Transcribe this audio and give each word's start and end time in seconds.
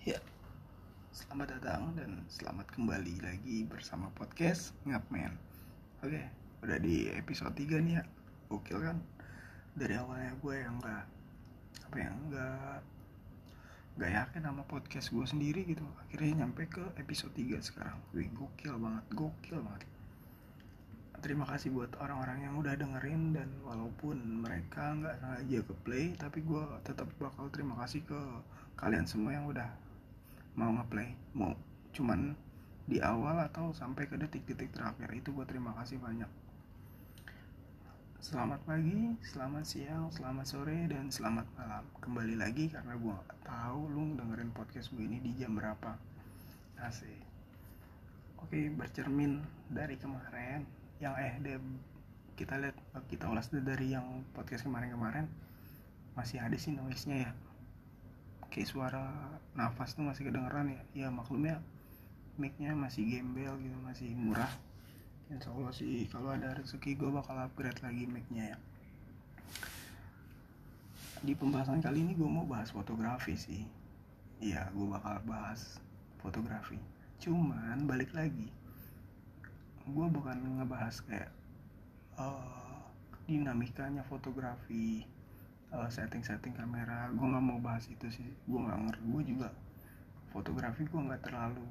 Ya, 0.00 0.16
selamat 1.12 1.60
datang 1.60 1.92
dan 1.92 2.24
selamat 2.32 2.72
kembali 2.72 3.20
lagi 3.20 3.68
bersama 3.68 4.08
podcast 4.16 4.72
Ngapmen 4.88 5.36
Oke, 6.00 6.24
udah 6.64 6.80
di 6.80 7.12
episode 7.12 7.52
3 7.52 7.84
nih 7.84 8.00
ya. 8.00 8.04
Gokil 8.48 8.80
kan? 8.80 8.96
Dari 9.76 10.00
awalnya 10.00 10.32
gue 10.40 10.56
yang 10.56 10.80
gak 10.80 11.04
Apa 11.84 11.96
ya, 12.00 12.16
gak 12.32 12.80
Gak 14.00 14.12
yakin 14.16 14.40
sama 14.40 14.64
podcast 14.64 15.12
gue 15.12 15.26
sendiri 15.28 15.68
gitu. 15.68 15.84
Akhirnya 16.08 16.48
nyampe 16.48 16.64
ke 16.64 16.80
episode 16.96 17.36
3 17.36 17.60
sekarang. 17.60 18.00
Wih, 18.16 18.32
gokil 18.32 18.80
banget, 18.80 19.04
gokil 19.12 19.60
banget. 19.60 19.84
Terima 21.20 21.44
kasih 21.44 21.76
buat 21.76 21.92
orang-orang 22.00 22.48
yang 22.48 22.56
udah 22.56 22.72
dengerin 22.80 23.36
Dan 23.36 23.52
walaupun 23.60 24.16
mereka 24.40 24.96
nggak 24.96 25.20
sengaja 25.20 25.58
ke 25.68 25.74
play 25.84 26.16
Tapi 26.16 26.40
gue 26.40 26.64
tetap 26.80 27.12
bakal 27.20 27.52
terima 27.52 27.76
kasih 27.84 28.00
ke 28.08 28.16
kalian 28.80 29.04
semua 29.04 29.36
yang 29.36 29.44
udah 29.44 29.68
mau 30.58 30.70
ngeplay 30.74 31.14
mau 31.36 31.54
cuman 31.94 32.34
di 32.90 32.98
awal 32.98 33.38
atau 33.46 33.70
sampai 33.70 34.10
ke 34.10 34.18
detik-detik 34.18 34.74
terakhir. 34.74 35.06
Itu 35.14 35.30
gue 35.30 35.46
terima 35.46 35.70
kasih 35.78 36.02
banyak. 36.02 36.26
Selamat 38.20 38.60
pagi 38.68 39.16
selamat 39.24 39.64
siang 39.64 40.12
selamat 40.12 40.46
sore 40.46 40.90
dan 40.90 41.08
selamat 41.08 41.46
malam. 41.56 41.84
Kembali 42.02 42.34
lagi 42.36 42.68
karena 42.68 42.98
gue 42.98 43.16
tahu 43.46 43.80
lu 43.94 44.18
dengerin 44.18 44.50
podcast 44.50 44.90
gue 44.92 45.06
ini 45.06 45.22
di 45.22 45.38
jam 45.38 45.54
berapa. 45.54 45.96
Asik. 46.82 47.22
Oke 48.42 48.68
bercermin 48.74 49.40
dari 49.70 49.94
kemarin 49.96 50.66
yang 51.00 51.16
eh 51.16 51.38
deh 51.40 51.56
kita 52.34 52.60
lihat 52.60 52.76
kita 53.08 53.28
ulas 53.28 53.48
dari 53.54 53.94
yang 53.94 54.26
podcast 54.34 54.66
kemarin-kemarin. 54.66 55.30
Masih 56.18 56.42
ada 56.42 56.58
sih 56.58 56.74
noise 56.74 57.06
nya 57.06 57.30
ya 57.30 57.32
kayak 58.50 58.68
suara 58.68 59.06
nafas 59.54 59.94
tuh 59.94 60.02
masih 60.04 60.26
kedengeran 60.28 60.74
ya. 60.74 61.06
Ya 61.06 61.08
maklumnya 61.08 61.62
micnya 62.36 62.74
masih 62.74 63.06
gembel 63.06 63.54
gitu 63.62 63.78
masih 63.80 64.10
murah. 64.18 64.50
Insya 65.30 65.54
Allah 65.54 65.70
sih 65.70 66.10
kalau 66.10 66.34
ada 66.34 66.58
rezeki 66.58 66.98
gue 66.98 67.10
bakal 67.14 67.38
upgrade 67.38 67.78
lagi 67.86 68.04
micnya 68.10 68.54
ya. 68.54 68.58
Di 71.22 71.32
pembahasan 71.38 71.78
kali 71.78 72.02
ini 72.02 72.12
gue 72.18 72.26
mau 72.26 72.42
bahas 72.42 72.74
fotografi 72.74 73.38
sih. 73.38 73.62
Iya 74.42 74.66
gue 74.74 74.86
bakal 74.90 75.22
bahas 75.24 75.78
fotografi. 76.18 76.80
Cuman 77.22 77.86
balik 77.86 78.10
lagi. 78.10 78.50
Gue 79.86 80.06
bukan 80.10 80.58
ngebahas 80.58 80.98
kayak 81.06 81.30
uh, 82.18 82.82
dinamikanya 83.30 84.02
fotografi 84.10 85.06
uh, 85.74 85.88
setting-setting 85.90 86.54
kamera. 86.54 87.10
Gue 87.14 87.26
nggak 87.26 87.44
mau 87.44 87.58
bahas 87.62 87.86
itu 87.86 88.06
sih. 88.10 88.28
Gue 88.46 88.60
nggak 88.62 88.78
ngerti. 88.86 89.04
Gue 89.10 89.22
juga 89.26 89.48
fotografi 90.30 90.86
gue 90.86 91.00
nggak 91.00 91.22
terlalu 91.26 91.66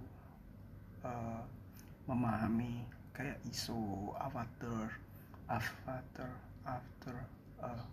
uh, 1.04 1.44
memahami 2.10 2.84
kayak 3.16 3.40
ISO 3.48 4.12
avatar 4.20 4.92
avatar 5.48 6.32
after 6.68 7.16
uh, 7.64 7.86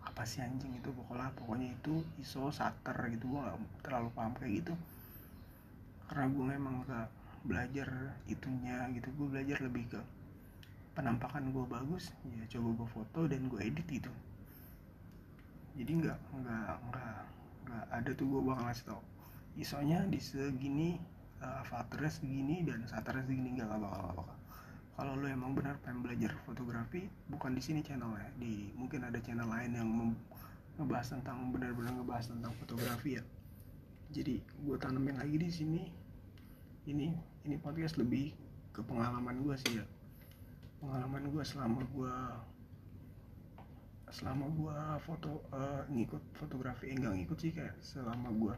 apa 0.00 0.22
sih 0.24 0.42
anjing 0.42 0.74
itu 0.74 0.90
pokoknya 0.90 1.30
pokoknya 1.36 1.68
itu 1.74 2.02
ISO 2.22 2.50
shutter 2.50 2.96
gitu. 3.10 3.24
Gue 3.30 3.40
nggak 3.42 3.58
terlalu 3.86 4.08
paham 4.14 4.32
kayak 4.38 4.64
gitu. 4.64 4.74
Karena 6.10 6.26
gue 6.26 6.44
memang 6.58 6.74
gak 6.90 7.06
belajar 7.46 7.86
itunya 8.26 8.90
gitu. 8.90 9.14
Gue 9.14 9.26
belajar 9.30 9.62
lebih 9.62 9.86
ke 9.94 10.00
penampakan 10.90 11.54
gue 11.54 11.64
bagus 11.70 12.10
ya 12.26 12.44
coba 12.58 12.82
gue 12.82 12.88
foto 12.90 13.20
dan 13.30 13.46
gue 13.46 13.60
edit 13.62 13.86
gitu 13.88 14.10
jadi 15.78 15.92
nggak 16.02 16.18
nggak 16.42 16.72
nggak 16.90 17.18
nggak 17.66 17.84
ada 17.94 18.10
tuh 18.14 18.26
gue 18.26 18.40
bakal 18.42 18.62
ngasih 18.66 18.86
tau. 18.90 19.02
Isonya 19.54 20.06
di 20.06 20.18
segini 20.18 20.98
uh, 21.42 21.62
avatarnya 21.66 22.10
segini 22.10 22.62
dan 22.66 22.86
shutternya 22.86 23.24
segini 23.26 23.58
nggak 23.58 23.68
bakal 23.78 24.00
nggak 24.06 24.16
bakal. 24.18 24.36
Kalau 25.00 25.12
lo 25.16 25.26
emang 25.32 25.56
benar 25.56 25.80
pengen 25.80 26.04
belajar 26.04 26.36
fotografi 26.44 27.08
bukan 27.32 27.56
di 27.56 27.62
sini 27.64 27.80
channelnya 27.80 28.28
di 28.36 28.68
mungkin 28.76 29.08
ada 29.08 29.16
channel 29.24 29.48
lain 29.48 29.72
yang 29.72 29.88
ngebahas 30.76 31.16
tentang 31.16 31.48
benar-benar 31.52 31.96
ngebahas 31.96 32.28
tentang 32.28 32.52
fotografi 32.60 33.16
ya. 33.16 33.24
Jadi 34.12 34.44
gue 34.44 34.76
tanemin 34.76 35.16
lagi 35.16 35.36
di 35.40 35.48
sini. 35.48 35.82
Ini 36.84 37.06
ini 37.46 37.56
podcast 37.60 37.96
lebih 37.96 38.34
ke 38.74 38.82
pengalaman 38.84 39.40
gue 39.40 39.56
sih 39.56 39.80
ya. 39.80 39.86
Pengalaman 40.82 41.32
gue 41.32 41.44
selama 41.44 41.80
gue 41.84 42.14
selama 44.10 44.46
gua 44.58 44.98
foto 45.06 45.46
uh, 45.54 45.86
ngikut 45.86 46.22
fotografi 46.34 46.90
eh, 46.90 46.98
enggak 46.98 47.14
ngikut 47.14 47.38
sih 47.38 47.52
kayak 47.54 47.74
selama 47.78 48.28
gua 48.34 48.54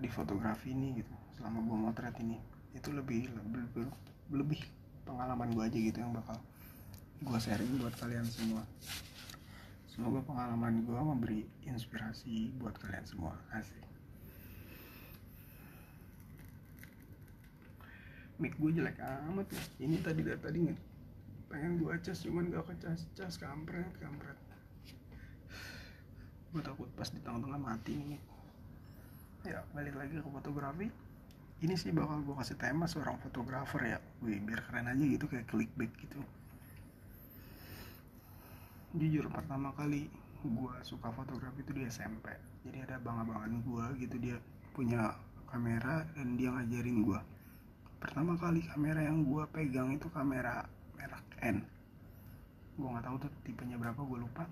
di 0.00 0.08
fotografi 0.10 0.74
ini 0.74 0.98
gitu 0.98 1.14
selama 1.38 1.62
gua 1.62 1.76
motret 1.90 2.14
ini 2.18 2.38
itu 2.74 2.90
lebih 2.90 3.30
lebih, 3.30 3.86
lebih 4.30 4.60
pengalaman 5.06 5.54
gua 5.54 5.70
aja 5.70 5.78
gitu 5.78 5.98
yang 6.02 6.10
bakal 6.10 6.38
gua 7.22 7.38
sharing 7.38 7.78
buat 7.78 7.94
kalian 8.00 8.26
semua. 8.26 8.64
Semoga 9.90 10.22
pengalaman 10.24 10.86
gua 10.86 11.02
memberi 11.02 11.46
inspirasi 11.66 12.54
buat 12.58 12.74
kalian 12.78 13.06
semua. 13.06 13.34
Asik. 13.52 13.90
Mic 18.40 18.56
gue 18.56 18.72
jelek 18.72 18.96
amat 19.04 19.52
ya. 19.52 19.62
Ini 19.84 20.00
tadi 20.00 20.24
dari 20.24 20.40
tadi 20.40 20.58
nggak 20.64 20.89
pengen 21.50 21.82
gue 21.82 21.92
cas 21.98 22.22
cuman 22.22 22.48
gak 22.54 22.64
kecas. 22.70 23.10
Cas 23.18 23.34
kampret 23.36 23.90
kampret. 23.98 24.38
Gue 26.54 26.62
takut 26.62 26.88
pas 26.94 27.10
di 27.10 27.20
tengah-tengah 27.20 27.60
mati 27.60 27.94
nih 27.98 28.22
ya 29.40 29.64
balik 29.74 29.98
lagi 29.98 30.20
ke 30.20 30.30
fotografi. 30.30 30.86
Ini 31.60 31.74
sih 31.76 31.92
bakal 31.92 32.24
gue 32.24 32.32
kasih 32.40 32.56
tema 32.56 32.88
seorang 32.88 33.20
fotografer 33.20 33.82
ya. 33.84 33.98
Wih, 34.24 34.40
biar 34.40 34.64
keren 34.64 34.88
aja 34.88 35.04
gitu 35.04 35.28
kayak 35.28 35.44
clickbait 35.50 35.92
gitu. 36.00 36.22
Jujur 38.96 39.28
pertama 39.28 39.74
kali 39.76 40.08
gue 40.40 40.74
suka 40.80 41.12
fotografi 41.12 41.60
itu 41.60 41.72
di 41.76 41.84
SMP 41.84 42.32
jadi 42.64 42.88
ada 42.88 42.96
bang-abangan 43.04 43.60
gue 43.60 43.84
gitu 44.00 44.16
dia 44.16 44.40
punya 44.72 45.12
kamera 45.52 46.08
dan 46.16 46.40
dia 46.40 46.48
ngajarin 46.48 47.04
gue 47.04 47.20
pertama 48.00 48.40
kali 48.40 48.64
kamera 48.64 49.04
yang 49.04 49.20
gue 49.20 49.44
pegang 49.52 49.92
itu 49.92 50.08
kamera 50.08 50.64
N. 51.40 51.64
Gue 52.76 52.88
nggak 52.88 53.04
tahu 53.04 53.16
tuh 53.24 53.30
tipenya 53.44 53.76
berapa 53.80 54.00
gue 54.00 54.18
lupa. 54.20 54.44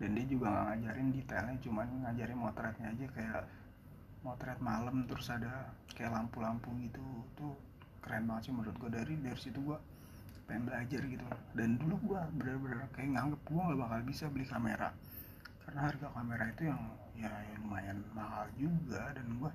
Dan 0.00 0.16
dia 0.18 0.26
juga 0.26 0.46
nggak 0.50 0.64
ngajarin 0.68 1.08
detailnya 1.14 1.56
cuman 1.62 1.88
ngajarin 2.02 2.38
motretnya 2.40 2.88
aja 2.90 3.06
kayak 3.14 3.42
motret 4.24 4.58
malam 4.58 5.04
terus 5.06 5.28
ada 5.28 5.70
kayak 5.92 6.12
lampu-lampu 6.12 6.72
gitu. 6.82 7.04
Tuh 7.36 7.54
keren 8.00 8.28
banget 8.28 8.48
sih 8.48 8.52
menurut 8.52 8.76
gue 8.80 8.90
dari 8.90 9.14
dari 9.20 9.40
situ 9.40 9.60
gue 9.60 9.78
pengen 10.48 10.68
belajar 10.68 11.00
gitu. 11.04 11.24
Dan 11.52 11.76
dulu 11.80 12.16
gue 12.16 12.20
bener-bener 12.40 12.88
kayak 12.92 13.08
nganggep 13.12 13.40
gue 13.44 13.62
gak 13.62 13.78
bakal 13.80 14.00
bisa 14.04 14.24
beli 14.32 14.44
kamera. 14.48 14.90
Karena 15.64 15.80
harga 15.88 16.08
kamera 16.12 16.44
itu 16.52 16.62
yang 16.68 16.82
ya, 17.14 17.30
ya 17.30 17.56
lumayan 17.62 17.98
mahal 18.12 18.46
juga 18.58 19.14
dan 19.14 19.26
gue 19.38 19.52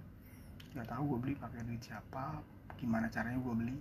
nggak 0.70 0.88
tahu 0.88 1.04
gue 1.14 1.20
beli 1.20 1.34
pakai 1.36 1.66
duit 1.66 1.82
siapa 1.82 2.40
gimana 2.80 3.12
caranya 3.12 3.44
gue 3.44 3.54
beli. 3.54 3.76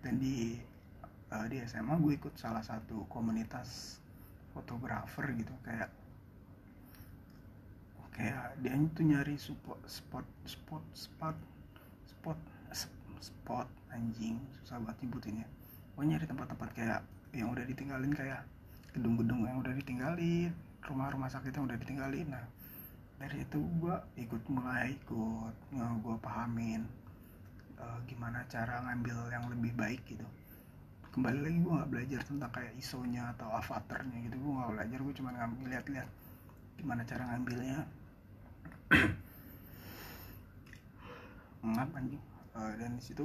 Dan 0.00 0.16
di 0.16 0.56
uh, 1.30 1.46
di 1.46 1.60
SMA 1.68 1.94
gue 2.00 2.12
ikut 2.16 2.34
salah 2.40 2.64
satu 2.64 3.04
komunitas 3.12 4.00
fotografer 4.56 5.28
gitu 5.36 5.52
kayak 5.62 5.92
kayak 8.16 8.56
dia 8.58 8.74
itu 8.74 9.00
nyari 9.06 9.38
support 9.38 9.78
spot 9.86 10.26
spot 10.50 10.82
spot 10.96 11.38
spot 12.02 12.40
spot 13.22 13.68
anjing 13.94 14.42
susah 14.58 14.82
banget 14.82 15.06
nyebutinnya 15.06 15.46
gue 15.94 16.02
nyari 16.02 16.26
tempat-tempat 16.26 16.68
kayak 16.74 17.00
yang 17.30 17.54
udah 17.54 17.62
ditinggalin 17.62 18.10
kayak 18.10 18.42
gedung-gedung 18.90 19.46
yang 19.46 19.62
udah 19.62 19.70
ditinggalin 19.78 20.50
rumah-rumah 20.88 21.28
sakit 21.28 21.52
yang 21.52 21.68
udah 21.68 21.78
ditinggalin. 21.78 22.28
Nah 22.32 22.44
dari 23.18 23.42
itu 23.42 23.58
gue 23.82 23.96
ikut 24.16 24.42
mulai 24.46 24.94
ikut 24.94 25.54
gue 25.74 26.16
pahamin 26.22 26.86
gimana 28.18 28.42
cara 28.50 28.82
ngambil 28.82 29.30
yang 29.30 29.46
lebih 29.46 29.70
baik 29.78 30.02
gitu. 30.10 30.26
Kembali 31.14 31.38
lagi 31.38 31.58
gue 31.62 31.70
nggak 31.70 31.90
belajar 31.94 32.20
tentang 32.26 32.50
kayak 32.50 32.74
isonya 32.74 33.30
atau 33.38 33.46
avatarnya 33.46 34.18
gitu 34.26 34.42
gue 34.42 34.52
nggak 34.58 34.74
belajar 34.74 34.98
gue 35.06 35.14
cuma 35.22 35.30
ngambil 35.38 35.66
lihat-lihat 35.70 36.08
gimana 36.82 37.06
cara 37.06 37.22
ngambilnya. 37.30 37.78
Ngap 41.62 41.90
anjing. 41.94 42.18
Uh, 42.58 42.74
dan 42.74 42.98
di 42.98 43.02
situ 43.06 43.22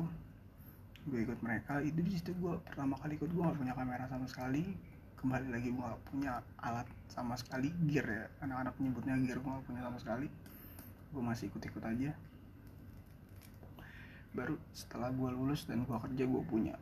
gue 1.10 1.20
ikut 1.26 1.42
mereka. 1.42 1.82
Itu 1.82 1.98
di 1.98 2.14
situ 2.14 2.30
gue 2.38 2.54
pertama 2.62 2.94
kali 3.02 3.18
ikut 3.18 3.34
gue 3.34 3.44
gak 3.50 3.58
punya 3.58 3.74
kamera 3.74 4.06
sama 4.06 4.30
sekali. 4.30 4.78
Kembali 5.18 5.50
lagi 5.50 5.74
gue 5.74 5.82
gak 5.82 6.06
punya 6.06 6.38
alat 6.62 6.86
sama 7.10 7.34
sekali 7.34 7.74
gear 7.90 8.06
ya. 8.06 8.30
Anak-anak 8.46 8.78
menyebutnya 8.78 9.18
gear 9.26 9.42
gue 9.42 9.52
gak 9.58 9.66
punya 9.66 9.82
sama 9.90 9.98
sekali. 9.98 10.30
Gue 11.10 11.24
masih 11.26 11.50
ikut-ikut 11.50 11.82
aja 11.82 12.14
baru 14.34 14.58
setelah 14.74 15.14
gue 15.14 15.30
lulus 15.30 15.70
dan 15.70 15.86
gue 15.86 15.98
kerja 15.98 16.26
gue 16.26 16.44
punya. 16.50 16.76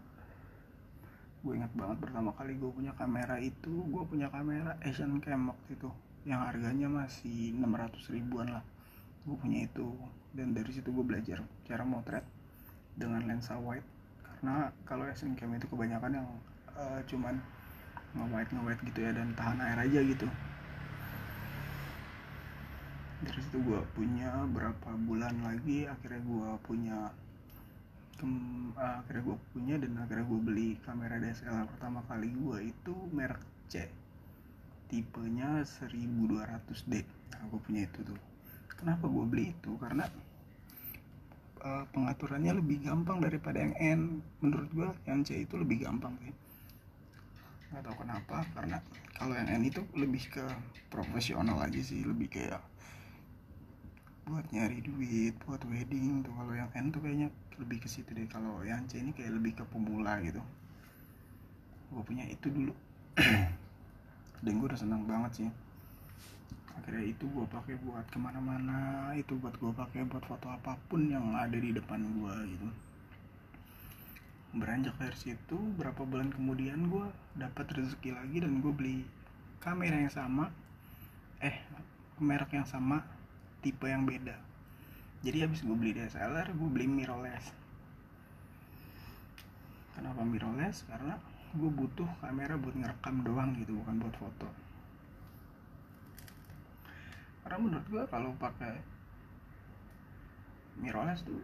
Gue 1.44 1.60
ingat 1.60 1.72
banget 1.76 2.00
pertama 2.00 2.32
kali 2.34 2.56
gue 2.56 2.72
punya 2.72 2.96
kamera 2.96 3.36
itu 3.44 3.74
gue 3.92 4.04
punya 4.08 4.32
kamera 4.32 4.80
Asian 4.88 5.20
Cam 5.20 5.52
waktu 5.52 5.76
itu 5.76 5.90
yang 6.24 6.48
harganya 6.48 6.88
masih 6.88 7.52
600 7.60 8.16
ribuan 8.16 8.48
lah. 8.56 8.64
Gue 9.28 9.36
punya 9.36 9.68
itu 9.68 9.92
dan 10.32 10.56
dari 10.56 10.72
situ 10.72 10.96
gue 10.96 11.04
belajar 11.04 11.44
cara 11.68 11.84
motret 11.84 12.24
dengan 12.96 13.28
lensa 13.28 13.60
wide. 13.60 13.86
Karena 14.24 14.72
kalau 14.88 15.04
Asian 15.06 15.36
Cam 15.36 15.52
itu 15.52 15.68
kebanyakan 15.68 16.24
yang 16.24 16.28
uh, 16.78 17.04
cuman 17.06 17.36
nge-wide 18.16 18.52
nge-wide 18.52 18.82
gitu 18.92 19.00
ya 19.04 19.12
dan 19.12 19.36
tahan 19.36 19.60
air 19.60 19.80
aja 19.92 20.00
gitu. 20.08 20.28
Dari 23.22 23.40
situ 23.44 23.60
gue 23.62 23.82
punya 23.94 24.48
berapa 24.50 24.98
bulan 25.04 25.36
lagi 25.46 25.86
akhirnya 25.86 26.22
gue 26.26 26.50
punya 26.66 26.98
kem, 28.22 28.34
uh, 28.78 29.02
akhirnya 29.02 29.34
gue 29.34 29.38
punya 29.50 29.76
dan 29.82 29.98
akhirnya 29.98 30.26
gue 30.30 30.42
beli 30.46 30.70
kamera 30.86 31.18
DSLR 31.18 31.66
pertama 31.74 32.06
kali 32.06 32.30
gue 32.30 32.70
itu 32.70 32.94
merek 33.10 33.42
C. 33.66 33.90
Tipenya 34.86 35.66
1200D 35.66 36.94
nah 37.34 37.42
gue 37.50 37.60
punya 37.66 37.90
itu 37.90 38.06
tuh. 38.06 38.20
Kenapa 38.78 39.10
gue 39.10 39.26
beli 39.26 39.50
itu? 39.50 39.74
Karena 39.82 40.06
uh, 41.66 41.86
pengaturannya 41.90 42.62
lebih 42.62 42.86
gampang 42.86 43.18
daripada 43.26 43.58
yang 43.58 43.74
N. 43.82 44.02
Menurut 44.46 44.70
gue 44.70 44.90
yang 45.10 45.26
C 45.26 45.42
itu 45.42 45.58
lebih 45.58 45.82
gampang 45.82 46.14
sih. 46.22 46.34
Nggak 47.74 47.82
tahu 47.90 47.96
kenapa 48.06 48.38
karena 48.54 48.78
kalau 49.18 49.34
yang 49.34 49.50
N 49.50 49.64
itu 49.66 49.82
lebih 49.98 50.30
ke 50.30 50.46
profesional 50.94 51.58
aja 51.58 51.82
sih. 51.82 52.06
Lebih 52.06 52.30
kayak 52.30 52.62
buat 54.30 54.46
nyari 54.54 54.86
duit 54.86 55.34
buat 55.46 55.62
wedding 55.66 56.22
tuh. 56.22 56.34
Kalau 56.34 56.54
yang 56.54 56.70
N 56.78 56.94
tuh 56.94 57.02
kayaknya 57.02 57.28
lebih 57.58 57.82
ke 57.82 57.88
situ 57.90 58.14
deh. 58.14 58.28
Kalau 58.30 58.62
yang 58.62 58.86
C 58.86 59.02
ini 59.02 59.12
kayak 59.16 59.34
lebih 59.34 59.58
ke 59.58 59.64
pemula 59.66 60.22
gitu. 60.22 60.42
Gue 61.90 62.04
punya 62.06 62.26
itu 62.30 62.48
dulu. 62.50 62.74
Dan 64.44 64.52
gue 64.58 64.68
udah 64.70 64.80
senang 64.80 65.06
banget 65.10 65.32
sih. 65.46 65.50
Akhirnya 66.78 67.14
itu 67.14 67.26
gue 67.30 67.46
pakai 67.50 67.76
buat 67.84 68.06
ke 68.10 68.18
mana-mana 68.18 69.12
itu 69.14 69.38
buat 69.38 69.54
gue 69.60 69.70
pakai 69.76 70.08
buat 70.08 70.24
foto 70.26 70.50
apa 70.50 70.80
pun 70.90 71.06
yang 71.10 71.34
ada 71.36 71.58
di 71.58 71.74
depan 71.74 72.02
gue 72.02 72.34
gitu. 72.58 72.68
Beranjak 74.52 74.96
dari 75.00 75.18
situ 75.18 75.58
berapa 75.78 76.04
bulan 76.04 76.32
kemudian 76.34 76.90
gue 76.90 77.08
dapat 77.38 77.72
rezeki 77.72 78.18
lagi 78.18 78.38
dan 78.44 78.60
gue 78.64 78.74
beli 78.74 78.98
kamera 79.62 79.98
yang 79.98 80.14
sama. 80.14 80.50
Eh 81.42 81.58
merek 82.22 82.54
yang 82.54 82.70
sama 82.70 83.02
tipe 83.62 83.86
yang 83.86 84.10
beda. 84.10 84.36
Jadi 85.22 85.38
habis 85.46 85.62
gue 85.62 85.78
beli 85.78 85.94
DSLR 85.94 86.50
gue 86.50 86.70
beli 86.70 86.90
mirrorless. 86.90 87.54
Kenapa 89.94 90.22
mirrorless? 90.26 90.82
Karena 90.90 91.16
gue 91.54 91.70
butuh 91.70 92.10
kamera 92.26 92.58
buat 92.58 92.74
ngerekam 92.74 93.22
doang 93.22 93.54
gitu 93.62 93.78
bukan 93.78 94.02
buat 94.02 94.16
foto. 94.18 94.50
Karena 97.46 97.58
menurut 97.62 97.86
gue 97.86 98.04
kalau 98.10 98.34
pakai 98.42 98.82
mirrorless 100.82 101.22
tuh 101.22 101.38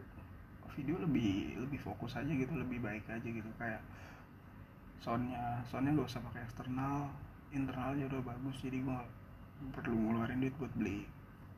video 0.73 0.97
lebih 1.01 1.57
lebih 1.57 1.81
fokus 1.81 2.17
aja 2.17 2.29
gitu 2.29 2.53
lebih 2.57 2.81
baik 2.81 3.05
aja 3.05 3.29
gitu. 3.29 3.49
Kayak 3.61 3.85
soundnya 4.97 5.61
soundnya 5.69 5.93
gak 6.01 6.09
usah 6.09 6.21
pakai 6.25 6.41
eksternal 6.49 7.13
internalnya 7.53 8.09
udah 8.09 8.21
bagus 8.25 8.57
jadi 8.59 8.81
gue 8.81 8.99
perlu 9.77 9.93
ngeluarin 9.93 10.41
duit 10.41 10.55
buat 10.57 10.73
beli 10.73 11.05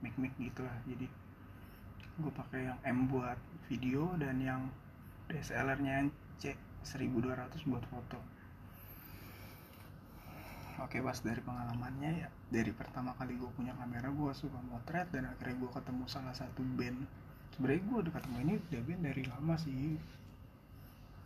mic 0.04 0.16
mic 0.16 0.34
gitu 0.40 0.64
lah. 0.64 0.78
Jadi 0.88 1.08
gue 2.20 2.32
pakai 2.36 2.68
yang 2.68 2.80
M 2.84 3.08
buat 3.08 3.40
video 3.72 4.12
dan 4.20 4.44
yang 4.44 4.62
DSLR 5.32 5.80
nya 5.80 6.04
yang 6.04 6.10
C 6.42 6.56
1200 6.84 7.70
buat 7.70 7.86
foto. 7.88 8.20
Oke 10.80 11.04
pas 11.04 11.20
dari 11.20 11.44
pengalamannya 11.44 12.24
ya 12.24 12.30
dari 12.48 12.72
pertama 12.72 13.12
kali 13.20 13.36
gue 13.36 13.52
punya 13.52 13.76
kamera 13.76 14.08
gue 14.08 14.32
suka 14.32 14.60
motret 14.64 15.12
dan 15.12 15.28
akhirnya 15.28 15.60
gue 15.60 15.72
ketemu 15.76 16.04
salah 16.08 16.36
satu 16.36 16.64
band. 16.80 17.04
Sebenarnya 17.56 17.84
gue 17.84 17.98
udah 18.08 18.14
ketemu 18.16 18.38
ini 18.48 18.54
udah 18.58 18.82
band 18.88 19.02
dari 19.04 19.24
lama 19.28 19.56
sih. 19.60 20.00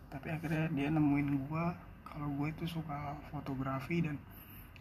Tapi 0.09 0.27
akhirnya 0.29 0.65
dia 0.73 0.89
nemuin 0.89 1.29
gue 1.45 1.65
kalau 2.01 2.29
gue 2.33 2.47
itu 2.49 2.65
suka 2.65 3.17
fotografi 3.29 4.01
dan 4.05 4.17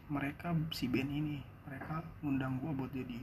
mereka 0.09 0.57
si 0.73 0.89
band 0.89 1.09
ini 1.09 1.41
mereka 1.69 2.05
ngundang 2.21 2.61
gue 2.61 2.73
buat 2.73 2.93
jadi 2.93 3.21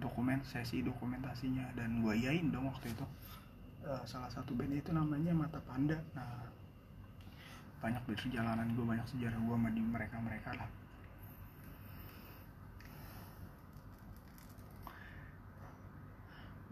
dokumen 0.00 0.40
sesi 0.48 0.80
dokumentasinya 0.80 1.76
dan 1.76 2.00
gue 2.00 2.14
yain 2.16 2.48
dong 2.48 2.70
waktu 2.70 2.88
itu. 2.88 3.04
Uh, 3.82 4.00
salah 4.06 4.30
satu 4.30 4.54
band 4.54 4.72
itu 4.72 4.94
namanya 4.94 5.34
Mata 5.34 5.60
Panda. 5.66 5.98
Nah 6.16 6.48
banyak 7.82 8.02
perjalanan 8.06 8.70
gue 8.78 8.84
banyak 8.86 9.06
sejarah 9.10 9.36
gue 9.42 9.56
sama 9.58 9.68
di 9.74 9.82
mereka 9.82 10.16
mereka 10.22 10.50
lah. 10.54 10.70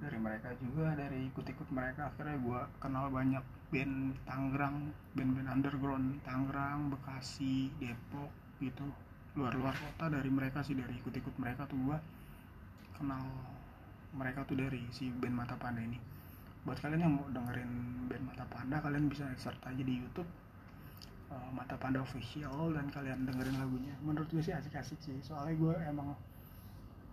Dari 0.00 0.16
mereka 0.16 0.48
juga 0.56 0.96
dari 0.96 1.28
ikut-ikut 1.28 1.68
mereka 1.74 2.08
akhirnya 2.08 2.38
gue 2.40 2.60
kenal 2.80 3.12
banyak 3.12 3.44
band 3.68 4.16
Tangerang 4.24 4.96
band-band 5.12 5.50
underground 5.50 6.06
Tangerang 6.24 6.88
Bekasi 6.94 7.68
Depok 7.76 8.30
gitu. 8.62 8.86
Luar-luar 9.36 9.74
kota 9.76 10.08
dari 10.08 10.30
mereka 10.30 10.62
sih 10.64 10.78
dari 10.78 10.94
ikut-ikut 10.94 11.36
mereka 11.36 11.66
tuh 11.68 11.76
gue 11.90 11.98
kenal 13.00 13.24
mereka 14.12 14.44
tuh 14.44 14.60
dari 14.60 14.84
si 14.92 15.08
band 15.08 15.32
Mata 15.32 15.56
Panda 15.56 15.80
ini. 15.80 15.96
Buat 16.68 16.84
kalian 16.84 17.00
yang 17.00 17.14
mau 17.16 17.24
dengerin 17.32 17.72
band 18.12 18.24
Mata 18.28 18.44
Panda 18.44 18.76
kalian 18.84 19.08
bisa 19.08 19.24
search 19.40 19.56
aja 19.64 19.80
di 19.80 20.04
YouTube 20.04 20.28
uh, 21.32 21.50
Mata 21.56 21.80
Panda 21.80 22.04
official 22.04 22.76
dan 22.76 22.92
kalian 22.92 23.24
dengerin 23.24 23.56
lagunya. 23.56 23.94
Menurut 24.04 24.28
gue 24.28 24.44
sih 24.44 24.52
asik-asik 24.52 25.00
sih 25.00 25.16
soalnya 25.24 25.56
gue 25.56 25.74
emang 25.88 26.12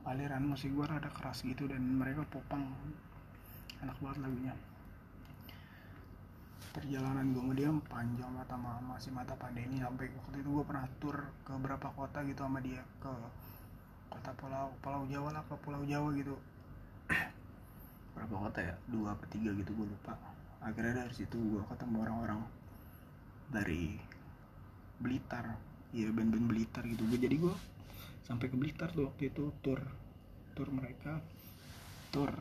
aliran 0.03 0.43
musik 0.43 0.75
gue 0.75 0.83
rada 0.83 1.07
keras 1.07 1.47
gitu 1.47 1.71
dan 1.71 1.79
mereka 1.79 2.27
popang. 2.27 2.67
Enak 3.79 3.95
banget 4.03 4.19
lagunya. 4.27 4.53
Perjalanan 6.75 7.33
gue 7.33 7.41
sama 7.41 7.53
dia 7.55 7.71
panjang 7.87 8.31
mata 8.35 8.57
mama 8.59 8.99
si 8.99 9.09
mata 9.13 9.33
Panda 9.39 9.63
ini 9.63 9.79
sampai 9.79 10.11
waktu 10.11 10.43
itu 10.43 10.49
gue 10.51 10.65
pernah 10.67 10.85
tur 10.99 11.17
ke 11.47 11.55
beberapa 11.55 11.87
kota 11.95 12.25
gitu 12.27 12.43
sama 12.43 12.59
dia 12.59 12.83
ke 12.99 13.13
kota 14.07 14.31
pulau 14.39 14.67
pulau 14.79 15.03
Jawa 15.07 15.29
lah 15.35 15.43
pulau 15.47 15.83
Jawa 15.83 16.09
gitu. 16.15 16.35
Berapa 18.15 18.35
kota 18.49 18.59
ya? 18.63 18.75
Dua 18.87 19.13
atau 19.13 19.27
tiga 19.29 19.51
gitu 19.53 19.71
gue 19.75 19.87
lupa. 19.87 20.15
Akhirnya 20.63 21.05
dari 21.05 21.13
situ 21.13 21.37
gue 21.37 21.61
ketemu 21.67 21.95
orang-orang 22.07 22.41
dari 23.51 23.99
Blitar. 24.97 25.55
Ya 25.95 26.09
band-band 26.11 26.47
Blitar 26.49 26.83
gitu. 26.87 27.03
Gue 27.07 27.19
jadi 27.19 27.35
gue 27.37 27.55
sampai 28.27 28.51
ke 28.51 28.57
Blitar 28.59 28.91
tuh 28.91 29.07
waktu 29.07 29.31
itu 29.31 29.51
tour 29.61 29.79
tour 30.55 30.69
mereka. 30.71 31.19
Tour 32.11 32.31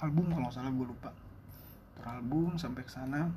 album 0.00 0.32
kalau 0.32 0.50
salah 0.52 0.72
gue 0.72 0.86
lupa. 0.86 1.10
Tour 1.98 2.06
album 2.06 2.56
sampai 2.60 2.84
ke 2.84 2.92
sana. 2.92 3.28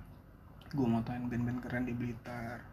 Gue 0.74 0.88
mau 0.88 1.04
tanya 1.04 1.28
band-band 1.28 1.60
keren 1.64 1.88
di 1.88 1.96
Blitar. 1.96 2.64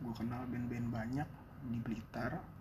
Gue 0.00 0.12
kenal 0.16 0.46
band-band 0.48 0.88
banyak 0.88 1.28
di 1.62 1.78
Blitar 1.78 2.51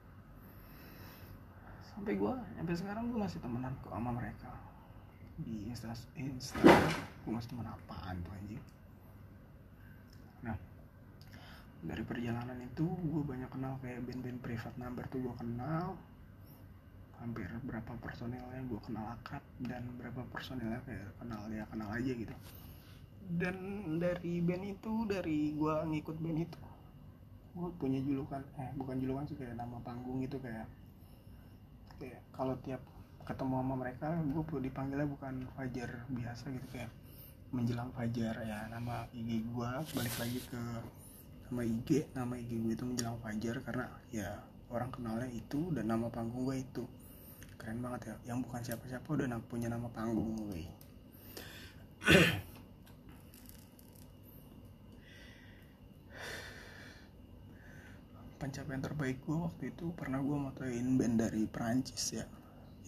sampai 2.02 2.18
gue 2.18 2.34
sampai 2.34 2.76
sekarang 2.82 3.14
gue 3.14 3.20
masih 3.22 3.38
temenan 3.46 3.78
kok 3.86 3.94
sama 3.94 4.10
mereka. 4.10 4.50
Di 5.38 5.70
insta 5.70 5.94
Instagram 6.18 6.98
gue 6.98 7.34
masih 7.38 7.50
temen 7.54 7.70
apaan 7.70 8.16
tuh 8.26 8.34
anjing? 8.42 8.64
Nah 10.42 10.58
dari 11.86 12.02
perjalanan 12.02 12.58
itu 12.58 12.90
gue 12.90 13.22
banyak 13.22 13.46
kenal 13.54 13.78
kayak 13.86 14.02
band-band 14.02 14.42
privat 14.42 14.74
number 14.82 15.06
tuh 15.14 15.22
gue 15.22 15.36
kenal. 15.38 15.94
Hampir 17.22 17.46
berapa 17.70 17.94
personilnya 18.02 18.66
gue 18.66 18.82
kenal 18.82 19.06
akrab 19.14 19.46
dan 19.62 19.86
berapa 20.02 20.26
personilnya 20.34 20.82
kayak 20.90 21.06
kenal 21.22 21.46
ya 21.54 21.70
kenal 21.70 21.94
aja 21.94 22.12
gitu. 22.18 22.34
Dan 23.30 23.58
dari 24.02 24.42
band 24.42 24.66
itu 24.66 25.06
dari 25.06 25.54
gue 25.54 25.76
ngikut 25.86 26.18
band 26.18 26.50
itu 26.50 26.60
gue 27.52 27.70
punya 27.78 28.02
julukan 28.02 28.42
eh 28.58 28.74
bukan 28.74 28.98
julukan 28.98 29.30
sih 29.30 29.38
kayak 29.38 29.54
nama 29.54 29.78
panggung 29.86 30.18
itu 30.26 30.42
kayak 30.42 30.66
kayak 32.02 32.22
kalau 32.34 32.58
tiap 32.66 32.82
ketemu 33.22 33.54
sama 33.62 33.76
mereka 33.78 34.10
gue 34.18 34.42
perlu 34.42 34.62
dipanggilnya 34.66 35.06
bukan 35.06 35.46
Fajar 35.54 35.90
biasa 36.10 36.50
gitu 36.50 36.68
kayak 36.74 36.90
menjelang 37.54 37.94
Fajar 37.94 38.36
ya 38.42 38.66
nama 38.74 39.06
IG 39.14 39.46
gue 39.46 39.70
balik 39.94 40.16
lagi 40.18 40.40
ke 40.50 40.62
nama 41.52 41.62
IG 41.62 41.90
nama 42.18 42.34
IG 42.34 42.52
gue 42.58 42.74
itu 42.74 42.86
menjelang 42.90 43.22
Fajar 43.22 43.62
karena 43.62 43.86
ya 44.10 44.42
orang 44.74 44.90
kenalnya 44.90 45.30
itu 45.30 45.70
dan 45.76 45.92
nama 45.92 46.08
panggung 46.10 46.48
gue 46.50 46.58
itu. 46.64 46.84
Keren 47.62 47.78
banget 47.86 48.10
ya 48.10 48.34
yang 48.34 48.42
bukan 48.42 48.66
siapa-siapa 48.66 49.06
udah 49.06 49.38
punya 49.46 49.70
nama 49.70 49.86
panggung 49.94 50.34
gue 50.50 50.66
pencapaian 58.42 58.82
terbaik 58.82 59.22
gue 59.22 59.38
waktu 59.38 59.70
itu 59.70 59.94
pernah 59.94 60.18
gue 60.18 60.34
motoin 60.34 60.98
band 60.98 61.22
dari 61.22 61.46
Perancis 61.46 62.18
ya. 62.18 62.26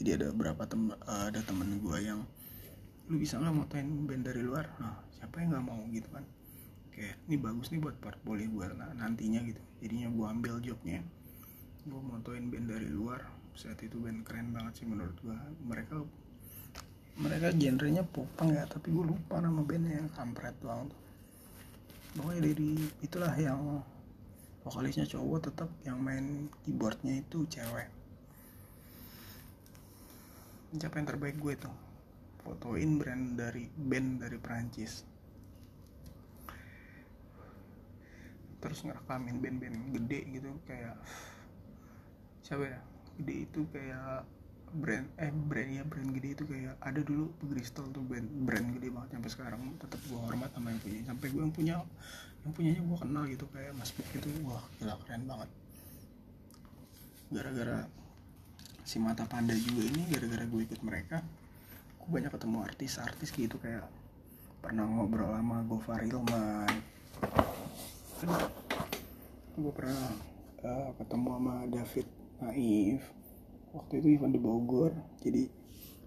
Jadi 0.02 0.10
ada 0.18 0.26
beberapa 0.34 0.66
tem 0.66 0.90
uh, 0.90 1.26
ada 1.30 1.46
temen 1.46 1.78
gue 1.78 1.98
yang 2.02 2.26
lu 3.06 3.22
bisa 3.22 3.38
nggak 3.38 3.54
motoin 3.54 4.10
band 4.10 4.26
dari 4.26 4.42
luar? 4.42 4.66
Nah 4.82 4.98
siapa 5.14 5.46
yang 5.46 5.54
nggak 5.54 5.66
mau 5.70 5.78
gitu 5.94 6.10
kan. 6.10 6.26
Kayak 6.90 7.22
ini 7.30 7.38
bagus 7.38 7.70
nih 7.70 7.86
buat 7.86 7.94
portfolio 8.02 8.50
gue 8.50 8.66
nah, 8.74 8.90
nantinya 8.98 9.46
gitu. 9.46 9.62
Jadinya 9.86 10.10
gue 10.10 10.26
ambil 10.26 10.54
jobnya 10.66 11.06
gue 11.86 12.02
motoin 12.02 12.50
band 12.50 12.68
dari 12.74 12.90
luar. 12.90 13.22
Saat 13.54 13.86
itu 13.86 14.02
band 14.02 14.26
keren 14.26 14.50
banget 14.50 14.82
sih 14.82 14.90
menurut 14.90 15.14
gue 15.22 15.38
mereka 15.62 16.02
mereka 17.14 17.54
genrenya 17.54 18.02
popang 18.02 18.50
ya 18.58 18.66
tapi 18.66 18.90
gue 18.90 19.06
lupa 19.06 19.38
nama 19.38 19.62
bandnya 19.62 20.02
kampret 20.18 20.58
doang 20.66 20.90
tuh. 20.90 20.98
Pokoknya 22.18 22.42
dari 22.50 22.74
itulah 23.06 23.34
yang 23.38 23.62
vokalisnya 24.64 25.06
cowok 25.06 25.52
tetap 25.52 25.70
yang 25.84 26.00
main 26.00 26.48
keyboardnya 26.64 27.20
itu 27.20 27.44
cewek. 27.52 27.92
Siapa 30.74 30.98
yang 30.98 31.08
terbaik 31.08 31.38
gue 31.38 31.54
tuh? 31.60 31.76
Fotoin 32.44 33.00
brand 33.00 33.40
dari 33.40 33.70
band 33.72 34.26
dari 34.26 34.36
Prancis 34.42 35.14
terus 38.64 38.80
ngerekamin 38.88 39.44
band-band 39.44 39.78
gede 39.92 40.20
gitu 40.40 40.56
kayak 40.64 40.96
siapa 42.48 42.64
ya? 42.64 42.80
Gede 43.20 43.36
itu 43.44 43.62
kayak 43.76 44.24
brand 44.74 45.08
eh 45.22 45.30
brand 45.30 45.70
ya 45.70 45.84
brand 45.86 46.10
gede 46.18 46.30
itu 46.34 46.44
kayak 46.50 46.76
ada 46.82 47.00
dulu 47.00 47.30
Bristol 47.46 47.94
tuh 47.94 48.02
brand 48.02 48.26
brand 48.26 48.68
gede 48.78 48.88
banget 48.90 49.10
sampai 49.18 49.32
sekarang. 49.32 49.62
Tetap 49.78 50.00
gue 50.10 50.20
hormat 50.20 50.50
sama 50.54 50.74
yang 50.74 50.82
punya. 50.82 51.00
Sampai 51.06 51.28
gue 51.30 51.42
yang 51.42 51.54
punya 51.54 51.76
yang 52.44 52.52
punyanya 52.52 52.82
gue 52.84 52.98
kenal 53.00 53.24
gitu 53.30 53.46
kayak 53.56 53.72
Mas 53.78 53.92
Buk 53.96 54.08
itu 54.12 54.30
wah 54.44 54.64
gila 54.82 54.98
keren 55.06 55.24
banget. 55.30 55.50
Gara-gara 57.32 57.80
si 58.84 59.00
mata 59.00 59.24
panda 59.24 59.56
juga 59.56 59.88
ini 59.88 60.04
gara-gara 60.12 60.44
gue 60.44 60.62
ikut 60.68 60.82
mereka 60.84 61.24
gue 62.04 62.10
banyak 62.12 62.36
ketemu 62.36 62.58
artis-artis 62.68 63.32
gitu 63.32 63.56
kayak 63.64 63.88
pernah 64.60 64.84
ngobrol 64.84 65.32
sama 65.32 65.64
Gofar 65.64 66.04
Ilman 66.04 66.76
gue 69.56 69.72
pernah 69.72 70.04
uh, 70.68 70.92
ketemu 71.00 71.28
sama 71.32 71.56
David 71.72 72.08
Naif 72.44 73.02
waktu 73.74 74.00
itu 74.00 74.08
event 74.22 74.34
di 74.38 74.42
Bogor 74.42 74.94
jadi 75.20 75.50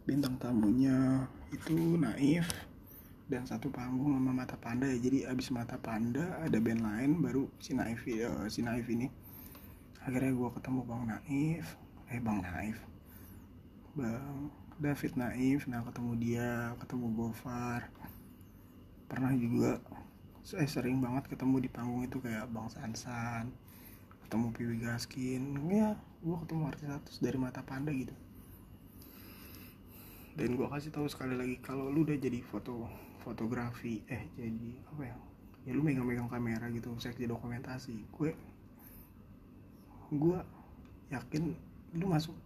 bintang 0.06 0.38
tamunya 0.38 1.26
itu 1.50 1.99
Naif 1.99 2.46
dan 3.26 3.42
satu 3.42 3.66
panggung 3.75 4.14
sama 4.14 4.30
Mata 4.30 4.54
Panda 4.54 4.87
ya. 4.87 4.99
Jadi 5.02 5.26
abis 5.26 5.50
Mata 5.50 5.75
Panda 5.75 6.38
ada 6.38 6.62
band 6.62 6.87
lain 6.87 7.11
baru 7.18 7.50
si 7.58 7.75
Naif 7.75 8.06
uh, 8.06 8.46
si 8.46 8.62
Naif 8.62 8.87
ini. 8.87 9.11
Akhirnya 10.06 10.30
gue 10.30 10.50
ketemu 10.54 10.80
Bang 10.87 11.11
Naif 11.11 11.75
eh 12.06 12.23
Bang 12.23 12.38
Naif. 12.38 12.78
Bang 13.99 14.54
David 14.78 15.18
Naif 15.18 15.66
nah 15.66 15.82
ketemu 15.82 16.12
dia 16.23 16.50
ketemu 16.78 17.06
Gofar. 17.18 17.90
Pernah 19.11 19.35
juga 19.35 19.82
saya 20.46 20.70
sering 20.70 21.02
banget 21.02 21.26
ketemu 21.26 21.66
di 21.66 21.70
panggung 21.70 22.06
itu 22.06 22.23
kayak 22.23 22.46
Bang 22.54 22.70
Sansan 22.70 23.50
ketemu 24.26 24.50
Piwi 24.50 24.76
Gaskin. 24.83 25.42
Ya 25.71 25.95
gue 26.21 26.37
ketemu 26.42 26.62
artis-artis 26.66 27.23
dari 27.23 27.38
mata 27.38 27.62
panda 27.62 27.95
gitu. 27.95 28.12
Dan 30.35 30.59
gue 30.59 30.66
kasih 30.66 30.90
tahu 30.90 31.06
sekali 31.06 31.38
lagi 31.38 31.56
kalau 31.62 31.88
lu 31.88 32.02
udah 32.02 32.18
jadi 32.18 32.42
foto 32.42 32.90
fotografi 33.23 34.02
eh 34.06 34.26
jadi 34.38 34.71
apa 34.90 35.02
ya 35.02 35.16
ya 35.66 35.73
lu 35.75 35.83
megang-megang 35.83 36.30
kamera 36.30 36.71
gitu 36.71 36.95
seksi 36.95 37.26
dokumentasi 37.26 37.99
gue 38.14 38.30
gue 40.14 40.38
yakin 41.11 41.59
lu 41.99 42.06
masuk 42.06 42.38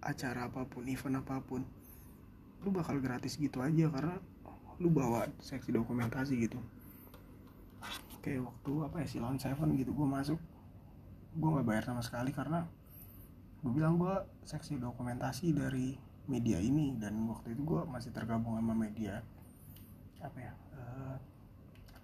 acara 0.00 0.48
apa 0.48 0.64
pun 0.64 0.88
event 0.88 1.20
apa 1.20 1.44
pun 1.44 1.60
lu 2.64 2.72
bakal 2.72 2.96
gratis 3.02 3.36
gitu 3.36 3.60
aja 3.60 3.92
karena 3.92 4.16
lu 4.80 4.88
bawa 4.88 5.28
seksi 5.42 5.74
dokumentasi 5.74 6.38
gitu. 6.48 6.56
Kayak 8.22 8.46
waktu 8.46 8.72
apa 8.86 8.96
ya 9.02 9.06
Silon 9.10 9.36
Seven 9.36 9.74
gitu 9.74 9.90
gue 9.90 10.06
masuk 10.06 10.38
gue 11.32 11.48
nggak 11.48 11.66
bayar 11.66 11.84
sama 11.88 12.02
sekali 12.04 12.30
karena 12.30 12.64
gue 13.62 13.72
bilang 13.72 13.96
gue 13.96 14.14
seksi 14.44 14.76
dokumentasi 14.76 15.54
dari 15.54 15.96
media 16.28 16.58
ini 16.58 16.98
dan 16.98 17.18
waktu 17.26 17.54
itu 17.56 17.62
gue 17.64 17.82
masih 17.88 18.10
tergabung 18.14 18.58
sama 18.58 18.74
media 18.74 19.22
apa 20.22 20.38
ya 20.38 20.52
uh, 20.78 21.16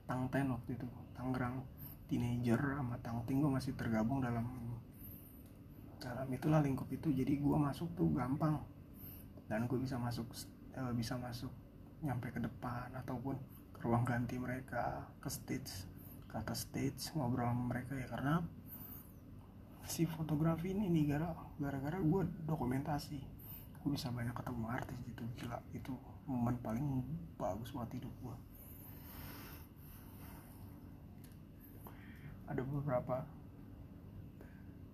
Tangten 0.09 0.51
waktu 0.51 0.75
itu 0.75 0.89
Tangerang 1.13 1.63
teenager 2.09 2.59
sama 2.81 2.97
Tangting 3.05 3.45
gue 3.45 3.53
masih 3.53 3.77
tergabung 3.77 4.25
dalam 4.25 4.49
dalam 5.99 6.31
itulah 6.31 6.63
lingkup 6.63 6.89
itu. 6.89 7.11
Jadi 7.13 7.37
gue 7.37 7.57
masuk 7.59 7.93
tuh 7.99 8.09
gampang 8.15 8.63
dan 9.51 9.67
gue 9.67 9.79
bisa 9.79 10.01
masuk 10.01 10.31
uh, 10.79 10.95
bisa 10.95 11.19
masuk 11.19 11.51
nyampe 12.01 12.31
ke 12.31 12.41
depan 12.41 12.95
ataupun 12.95 13.37
ke 13.75 13.79
ruang 13.83 14.07
ganti 14.07 14.39
mereka 14.39 15.05
ke 15.19 15.29
stage 15.29 15.91
ke 16.31 16.35
atas 16.39 16.71
stage 16.71 17.13
ngobrol 17.19 17.51
sama 17.51 17.77
mereka 17.77 17.93
ya. 17.99 18.07
Karena 18.09 18.35
si 19.89 20.05
fotografi 20.05 20.77
ini 20.77 20.93
nih 20.93 21.05
gara 21.17 21.33
gara-gara 21.57 21.99
gue 21.99 22.23
dokumentasi. 22.45 23.19
Gue 23.81 23.91
bisa 23.97 24.13
banyak 24.13 24.37
ketemu 24.37 24.65
artis 24.69 24.99
gitu 25.09 25.23
gila. 25.41 25.59
Itu 25.73 25.97
momen 26.29 26.61
paling 26.61 27.03
bagus 27.41 27.73
buat 27.73 27.89
hidup 27.89 28.13
gue 28.21 28.37
ada 32.49 32.65
beberapa 32.65 33.17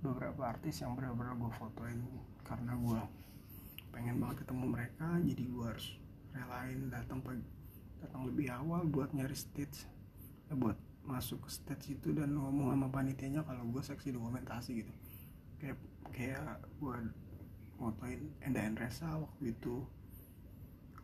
beberapa 0.02 0.42
artis 0.44 0.82
yang 0.82 0.98
benar-benar 0.98 1.38
gue 1.38 1.52
fotoin 1.54 1.98
karena 2.44 2.76
gue 2.76 3.00
pengen 3.94 4.18
banget 4.20 4.44
ketemu 4.44 4.64
mereka. 4.68 5.06
Jadi 5.22 5.42
gue 5.48 5.64
harus 5.64 5.88
relain 6.34 6.90
datang 6.90 7.22
pagi 7.22 7.46
datang 8.02 8.26
lebih 8.26 8.52
awal 8.52 8.84
buat 8.90 9.14
nyari 9.14 9.32
stage 9.38 9.86
ya 10.50 10.54
buat 10.58 10.76
masuk 11.04 11.44
ke 11.44 11.50
stage 11.52 12.00
itu 12.00 12.16
dan 12.16 12.32
ngomong 12.32 12.72
sama 12.72 12.88
panitianya 12.88 13.44
kalau 13.44 13.64
gue 13.68 13.82
seksi 13.84 14.16
dokumentasi 14.16 14.70
gitu. 14.80 14.92
Kayak 15.60 15.78
kayak 16.12 16.64
gue 16.80 16.96
motoin 17.76 18.20
Enda 18.40 18.64
Endresa 18.64 19.08
waktu 19.20 19.52
itu. 19.52 19.84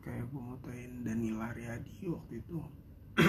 Kayak 0.01 0.33
gue 0.33 0.41
motoin 0.41 1.05
Danila 1.05 1.53
Riyadi 1.53 2.09
waktu 2.09 2.41
itu. 2.41 2.59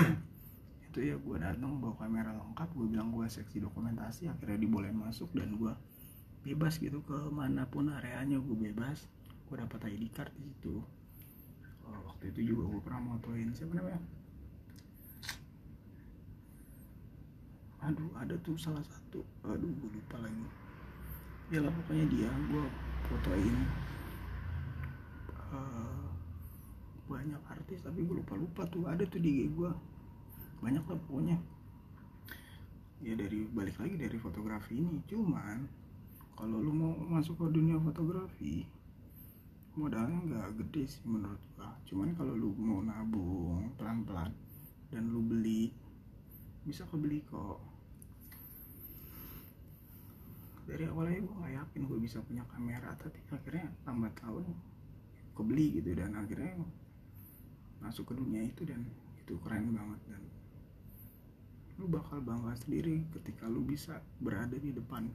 Itu 0.91 0.99
ya 0.99 1.15
gue 1.15 1.37
datang 1.39 1.79
bawa 1.79 1.95
kamera 1.95 2.35
lengkap 2.35 2.67
gue 2.75 2.85
bilang 2.91 3.15
gue 3.15 3.23
seksi 3.23 3.63
dokumentasi 3.63 4.27
akhirnya 4.27 4.59
dibolehin 4.59 4.99
masuk 4.99 5.31
dan 5.31 5.55
gue 5.55 5.71
bebas 6.43 6.83
gitu 6.83 6.99
ke 6.99 7.15
mana 7.31 7.63
pun 7.67 7.91
areanya 7.91 8.39
gue 8.39 8.55
bebas. 8.55 9.07
Gue 9.47 9.59
dapat 9.59 9.91
ID 9.91 10.11
card 10.11 10.31
di 10.35 10.51
situ. 10.51 10.83
Oh, 11.87 11.99
waktu 12.07 12.31
itu 12.31 12.55
juga 12.55 12.71
gue 12.71 12.81
pernah 12.83 13.15
motoin 13.15 13.51
siapa 13.51 13.75
namanya 13.75 14.20
aduh 17.81 18.11
ada 18.17 18.37
tuh 18.45 18.53
salah 18.57 18.81
satu. 18.85 19.25
Aduh 19.45 19.69
gue 19.69 19.89
lupa 19.89 20.21
lagi. 20.21 20.47
Ya 21.49 21.59
lah 21.65 21.73
pokoknya 21.73 22.05
dia 22.07 22.29
gue 22.29 22.65
fotoin. 23.09 23.57
Uh, 25.51 26.07
banyak 27.09 27.41
artis 27.49 27.83
tapi 27.83 28.05
gue 28.05 28.21
lupa 28.21 28.37
lupa 28.37 28.61
tuh. 28.69 28.85
Ada 28.85 29.03
tuh 29.09 29.19
di 29.19 29.49
gue 29.49 29.71
banyak 30.61 30.85
lah 30.85 30.99
pokoknya. 31.09 31.37
Ya 33.01 33.17
dari 33.17 33.49
balik 33.49 33.81
lagi 33.81 33.97
dari 33.97 34.17
fotografi 34.21 34.77
ini. 34.77 35.01
Cuman 35.09 35.65
kalau 36.37 36.61
lu 36.61 36.73
mau 36.73 36.93
masuk 37.09 37.41
ke 37.41 37.45
dunia 37.49 37.81
fotografi 37.81 38.65
modalnya 39.71 40.19
nggak 40.27 40.47
gede 40.59 40.83
sih 40.83 41.03
menurut 41.07 41.39
gua. 41.55 41.71
Cuman 41.87 42.11
kalau 42.13 42.35
lu 42.35 42.51
mau 42.59 42.83
nabung 42.83 43.71
pelan-pelan 43.79 44.35
dan 44.91 45.07
lu 45.07 45.23
beli 45.23 45.71
bisa 46.67 46.83
kebeli 46.85 47.23
kok 47.25 47.70
dari 50.69 50.85
awalnya 50.85 51.21
gue 51.25 51.35
gak 51.41 51.53
yakin 51.57 51.81
gue 51.89 51.99
bisa 52.01 52.17
punya 52.25 52.43
kamera 52.49 52.93
tapi 52.97 53.17
akhirnya 53.33 53.67
lambat 53.87 54.13
tahun 54.21 54.45
kebeli 55.33 55.81
gitu 55.81 55.97
dan 55.97 56.13
akhirnya 56.13 56.53
masuk 57.81 58.11
ke 58.11 58.13
dunia 58.13 58.45
itu 58.45 58.61
dan 58.67 58.85
itu 59.17 59.33
keren 59.41 59.73
banget 59.73 60.01
dan 60.11 60.21
lu 61.81 61.89
bakal 61.89 62.21
bangga 62.21 62.53
sendiri 62.61 63.01
ketika 63.17 63.49
lu 63.49 63.65
bisa 63.65 63.97
berada 64.21 64.53
di 64.53 64.69
depan 64.69 65.09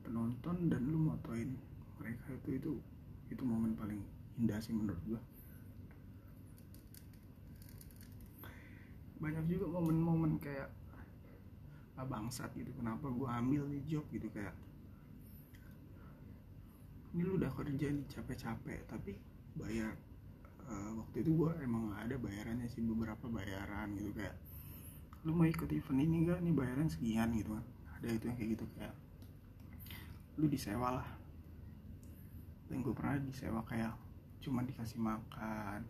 penonton 0.00 0.72
dan 0.72 0.82
lu 0.88 1.12
motoin 1.12 1.52
mereka 2.00 2.32
itu 2.32 2.48
itu 2.56 2.72
itu 3.28 3.42
momen 3.44 3.76
paling 3.76 4.00
indah 4.40 4.56
sih 4.62 4.72
menurut 4.72 5.00
gue 5.04 5.20
banyak 9.20 9.44
juga 9.48 9.66
momen-momen 9.80 10.36
kayak 10.40 10.68
ah, 11.96 12.06
bangsat 12.06 12.50
gitu. 12.56 12.70
Kenapa 12.76 13.08
gue 13.08 13.28
ambil 13.28 13.62
nih 13.72 13.82
job 13.88 14.04
gitu 14.12 14.28
kayak 14.32 14.52
ini 17.16 17.24
lu 17.24 17.40
udah 17.40 17.48
kerja 17.48 17.86
nih 17.96 18.04
capek-capek 18.12 18.84
tapi 18.92 19.16
bayar 19.56 19.96
uh, 20.68 21.00
waktu 21.00 21.24
itu 21.24 21.32
gue 21.32 21.50
emang 21.64 21.88
gak 21.88 22.12
ada 22.12 22.16
bayarannya 22.20 22.68
sih 22.68 22.84
beberapa 22.84 23.24
bayaran 23.32 23.96
gitu 23.96 24.12
kayak 24.12 24.36
lu 25.24 25.32
mau 25.32 25.48
ikut 25.48 25.72
event 25.72 26.00
ini 26.04 26.28
gak 26.28 26.44
nih 26.44 26.52
bayaran 26.52 26.88
sekian 26.92 27.32
gitu 27.32 27.56
kan. 27.56 27.64
Ada 27.96 28.08
itu 28.12 28.24
yang 28.28 28.36
kayak 28.36 28.50
gitu 28.60 28.64
kayak 28.76 28.94
lu 30.36 30.46
disewa 30.52 31.00
lah. 31.00 31.08
Dan 32.68 32.84
gue 32.84 32.92
pernah 32.92 33.16
disewa 33.16 33.64
kayak 33.64 33.96
cuma 34.44 34.62
dikasih 34.62 35.02
makan 35.02 35.82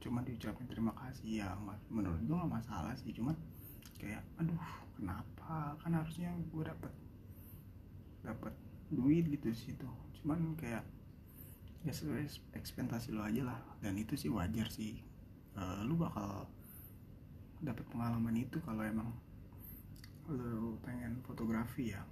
cuma 0.00 0.22
diucapin 0.22 0.70
terima 0.70 0.94
kasih 0.94 1.42
ya 1.42 1.52
menurut 1.90 2.22
gue 2.22 2.32
nggak 2.32 2.52
masalah 2.62 2.94
sih 2.94 3.10
cuman 3.10 3.34
kayak 3.96 4.22
aduh 4.40 4.66
kenapa? 4.96 5.76
Kan 5.80 5.92
harusnya 5.96 6.30
gue 6.52 6.62
dapet 6.64 6.92
dapet 8.26 8.54
duit 8.90 9.26
gitu 9.30 9.50
sih 9.54 9.74
tuh 9.78 9.92
cuman 10.18 10.58
kayak 10.58 10.82
ya 11.86 11.92
sesuai 11.94 12.26
ekspektasi 12.58 13.14
lo 13.14 13.22
aja 13.22 13.46
lah. 13.46 13.60
Dan 13.78 13.94
itu 13.94 14.18
sih 14.18 14.26
wajar 14.26 14.66
sih. 14.66 14.98
Uh, 15.56 15.86
lu 15.86 15.94
bakal 15.96 16.50
dapat 17.62 17.86
pengalaman 17.88 18.36
itu 18.36 18.58
kalau 18.60 18.82
emang 18.82 19.08
lu 20.26 20.74
pengen 20.82 21.22
fotografi 21.22 21.94
ya. 21.94 22.02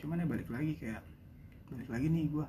Cuman 0.00 0.24
ya 0.24 0.26
balik 0.26 0.48
lagi 0.48 0.72
kayak 0.80 1.04
balik 1.68 1.92
lagi 1.92 2.08
nih 2.08 2.26
gue 2.32 2.46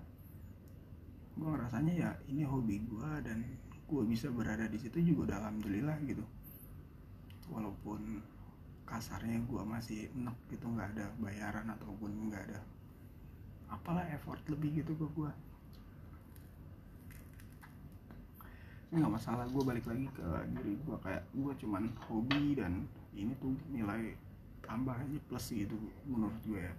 gue 1.32 1.48
ngerasanya 1.48 1.94
ya 1.94 2.10
ini 2.32 2.44
hobi 2.48 2.80
gue 2.88 3.12
dan 3.24 3.44
gue 3.92 4.04
bisa 4.08 4.32
berada 4.32 4.66
di 4.72 4.80
situ 4.80 5.04
juga 5.04 5.36
udah 5.36 5.38
alhamdulillah 5.44 6.00
gitu. 6.08 6.24
Walaupun 7.52 8.24
kasarnya 8.92 9.40
gue 9.48 9.62
masih 9.64 10.12
enak 10.20 10.36
gitu 10.52 10.68
nggak 10.68 10.92
ada 11.00 11.08
bayaran 11.24 11.64
ataupun 11.72 12.12
nggak 12.28 12.44
ada 12.52 12.60
apalah 13.72 14.04
effort 14.12 14.44
lebih 14.52 14.84
gitu 14.84 14.92
ke 15.00 15.08
gue 15.16 15.32
ini 18.92 19.00
nggak 19.00 19.16
masalah 19.16 19.48
gue 19.48 19.64
balik 19.64 19.88
lagi 19.88 20.04
ke 20.12 20.28
diri 20.52 20.76
gue 20.84 20.98
kayak 21.00 21.24
gue 21.32 21.54
cuman 21.64 21.88
hobi 22.12 22.60
dan 22.60 22.84
ini 23.16 23.32
tuh 23.40 23.56
nilai 23.72 24.20
tambah 24.68 24.92
aja 24.92 25.20
plus 25.32 25.48
gitu 25.52 25.76
menurut 26.08 26.36
gue 26.44 26.60
ya. 26.60 26.74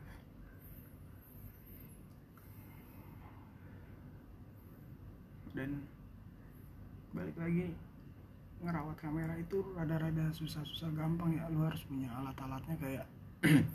Dan 5.53 5.85
balik 7.13 7.37
lagi 7.37 7.77
ngerawat 8.63 8.97
kamera 8.97 9.35
itu 9.35 9.59
rada-rada 9.75 10.31
susah-susah 10.31 10.95
gampang 10.95 11.35
ya. 11.35 11.45
Lu 11.51 11.67
harus 11.67 11.83
punya 11.85 12.09
alat-alatnya 12.15 12.79
kayak 12.79 13.07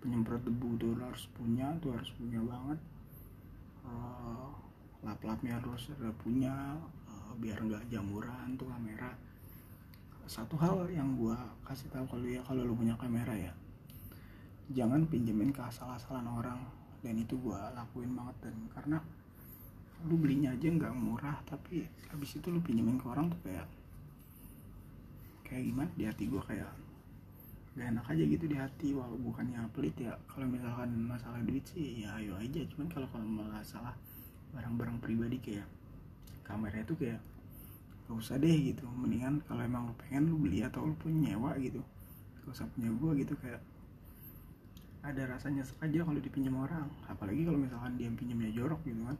penyemprot 0.00 0.40
debu 0.46 0.78
tuh 0.78 0.94
lu 0.94 1.02
harus 1.02 1.26
punya 1.34 1.74
tuh 1.82 1.92
harus 1.98 2.10
punya 2.14 2.40
banget. 2.40 2.78
Uh, 3.82 4.54
lap-lapnya 5.02 5.58
harus 5.58 5.90
ada 5.98 6.14
punya 6.22 6.78
uh, 7.10 7.32
biar 7.42 7.58
nggak 7.58 7.90
jamuran 7.90 8.54
tuh 8.54 8.70
kamera. 8.70 9.10
Satu 10.30 10.54
hal 10.62 10.86
yang 10.94 11.18
gua 11.18 11.34
kasih 11.66 11.90
tahu 11.90 12.06
kalau 12.06 12.26
ya 12.30 12.38
kalau 12.46 12.62
lu 12.62 12.78
punya 12.78 12.94
kamera 12.94 13.34
ya 13.34 13.52
jangan 14.70 15.02
pinjemin 15.10 15.50
ke 15.50 15.58
asal-asalan 15.58 16.30
orang. 16.30 16.62
Dan 17.00 17.16
itu 17.18 17.34
gua 17.40 17.74
lakuin 17.74 18.14
banget. 18.14 18.36
Dan 18.46 18.56
karena 18.70 18.98
lu 20.08 20.16
belinya 20.16 20.56
aja 20.56 20.64
nggak 20.64 20.94
murah 20.96 21.36
tapi 21.44 21.84
habis 22.08 22.32
itu 22.32 22.48
lu 22.48 22.60
pinjemin 22.64 22.96
ke 22.96 23.04
orang 23.04 23.28
tuh 23.28 23.40
kayak 23.44 23.68
kayak 25.50 25.66
gimana? 25.66 25.90
Di 25.98 26.04
hati 26.06 26.24
gue 26.30 26.42
kayak 26.46 26.70
gak 27.70 27.86
enak 27.86 28.06
aja 28.06 28.22
gitu 28.26 28.44
di 28.46 28.56
hati 28.58 28.88
walau 28.94 29.18
bukannya 29.18 29.66
pelit 29.74 29.98
ya. 29.98 30.14
Kalau 30.30 30.46
misalkan 30.46 30.90
masalah 31.10 31.42
duit 31.42 31.66
sih 31.66 32.06
ya 32.06 32.14
ayo 32.22 32.38
aja. 32.38 32.62
Cuman 32.70 32.86
kalau 32.86 33.10
kalau 33.10 33.26
masalah 33.26 33.94
barang-barang 34.54 35.02
pribadi 35.02 35.38
kayak 35.42 35.66
kamera 36.46 36.86
itu 36.86 36.94
kayak 36.94 37.18
gak 38.06 38.14
usah 38.14 38.38
deh 38.38 38.54
gitu. 38.54 38.86
Mendingan 38.94 39.42
kalau 39.50 39.66
emang 39.66 39.90
lu 39.90 39.94
pengen 39.98 40.30
lu 40.30 40.38
beli 40.38 40.62
atau 40.62 40.86
lu 40.86 40.94
punya 40.94 41.34
nyewa 41.34 41.58
gitu. 41.58 41.82
Gak 42.46 42.50
usah 42.54 42.66
punya 42.70 42.94
gue 42.94 43.10
gitu 43.26 43.34
kayak 43.42 43.58
ada 45.00 45.26
rasanya 45.26 45.66
aja 45.82 45.98
kalau 46.06 46.20
dipinjam 46.22 46.54
orang. 46.62 46.86
Apalagi 47.10 47.42
kalau 47.42 47.58
misalkan 47.58 47.98
dia 47.98 48.06
pinjamnya 48.14 48.54
jorok 48.54 48.78
gitu 48.86 49.02
kan. 49.02 49.18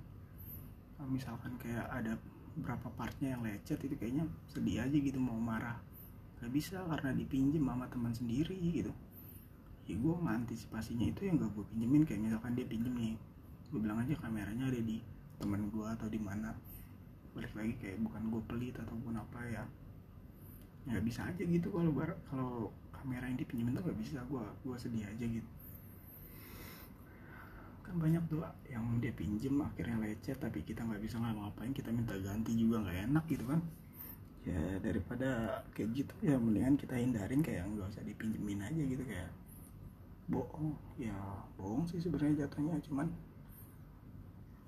Misalkan 1.10 1.58
kayak 1.58 1.90
ada 1.90 2.14
berapa 2.60 2.90
partnya 2.98 3.38
yang 3.38 3.42
lecet 3.46 3.78
itu 3.86 3.94
kayaknya 3.94 4.26
sedih 4.50 4.82
aja 4.82 4.96
gitu 4.98 5.16
mau 5.22 5.38
marah 5.38 5.78
gak 6.40 6.52
bisa 6.56 6.80
karena 6.88 7.12
dipinjem 7.12 7.60
sama 7.60 7.84
teman 7.92 8.16
sendiri 8.16 8.56
gitu. 8.72 8.92
Ya 9.84 9.94
gue 10.00 10.14
ngantisipasinya 10.16 11.06
itu 11.12 11.28
yang 11.28 11.36
gak 11.36 11.52
gue 11.52 11.64
pinjemin. 11.76 12.02
Kayak 12.08 12.20
misalkan 12.32 12.56
dia 12.56 12.64
pinjem 12.64 12.94
nih 12.96 13.14
gue 13.70 13.78
bilang 13.78 14.02
aja 14.02 14.18
kameranya 14.18 14.66
ada 14.66 14.80
di 14.80 14.98
teman 15.36 15.68
gue 15.68 15.86
atau 15.86 16.08
di 16.08 16.16
mana. 16.16 16.56
Balik 17.36 17.52
lagi 17.52 17.74
kayak 17.76 18.00
bukan 18.00 18.22
gue 18.32 18.42
pelit 18.48 18.74
ataupun 18.80 19.14
apa 19.20 19.40
ya. 19.46 19.64
Nggak 20.88 21.04
bisa 21.04 21.28
aja 21.28 21.42
gitu 21.44 21.68
kalau 21.68 21.92
bar 21.92 22.16
kalau 22.32 22.72
kamera 22.88 23.28
yang 23.28 23.36
dipinjemin 23.36 23.76
tuh 23.76 23.84
gak 23.92 24.00
bisa. 24.00 24.24
Gue 24.24 24.40
gue 24.64 24.76
sedih 24.80 25.04
aja 25.04 25.24
gitu. 25.28 25.50
Kan 27.84 28.00
banyak 28.00 28.22
tuh 28.32 28.40
yang 28.72 28.88
dia 28.96 29.12
pinjem 29.12 29.60
akhirnya 29.60 30.00
lecet 30.00 30.40
tapi 30.40 30.64
kita 30.64 30.88
nggak 30.88 31.04
bisa 31.04 31.20
ngapa-ngapain. 31.20 31.76
Kita 31.76 31.92
minta 31.92 32.16
ganti 32.16 32.56
juga 32.56 32.80
nggak 32.80 33.12
enak 33.12 33.24
gitu 33.28 33.44
kan 33.44 33.60
ya 34.40 34.80
daripada 34.80 35.60
kayak 35.76 35.90
gitu 35.92 36.14
ya 36.24 36.40
mendingan 36.40 36.80
kita 36.80 36.96
hindarin 36.96 37.44
kayak 37.44 37.68
nggak 37.68 37.92
usah 37.92 38.04
dipinjemin 38.04 38.64
aja 38.64 38.82
gitu 38.82 39.02
kayak 39.04 39.30
bohong. 40.32 40.76
Ya 40.96 41.16
bohong 41.60 41.84
sih 41.90 42.00
sebenarnya 42.00 42.46
jatuhnya 42.46 42.80
cuman 42.88 43.08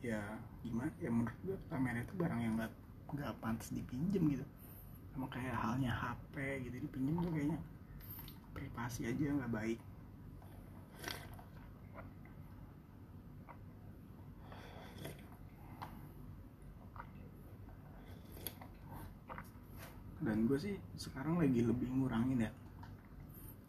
ya 0.03 0.21
gimana 0.67 0.91
ya 0.99 1.09
menurut 1.09 1.39
gue 1.47 1.57
kamera 1.71 2.03
itu 2.03 2.15
barang 2.19 2.41
yang 2.43 2.55
nggak 2.59 2.73
nggak 3.13 3.33
pantas 3.41 3.73
dipinjem 3.73 4.39
gitu. 4.39 4.47
Sama 5.13 5.29
kayak 5.29 5.57
halnya 5.57 5.93
HP 5.93 6.65
gitu 6.69 6.77
dipinjem 6.89 7.17
tuh 7.21 7.33
kayaknya 7.33 7.59
privasi 8.53 9.09
aja 9.09 9.25
nggak 9.33 9.53
baik 9.53 9.81
dan 20.23 20.47
gue 20.47 20.59
sih 20.59 20.75
sekarang 20.95 21.43
lagi 21.43 21.67
lebih 21.67 21.91
ngurangin 21.91 22.47
ya. 22.47 22.51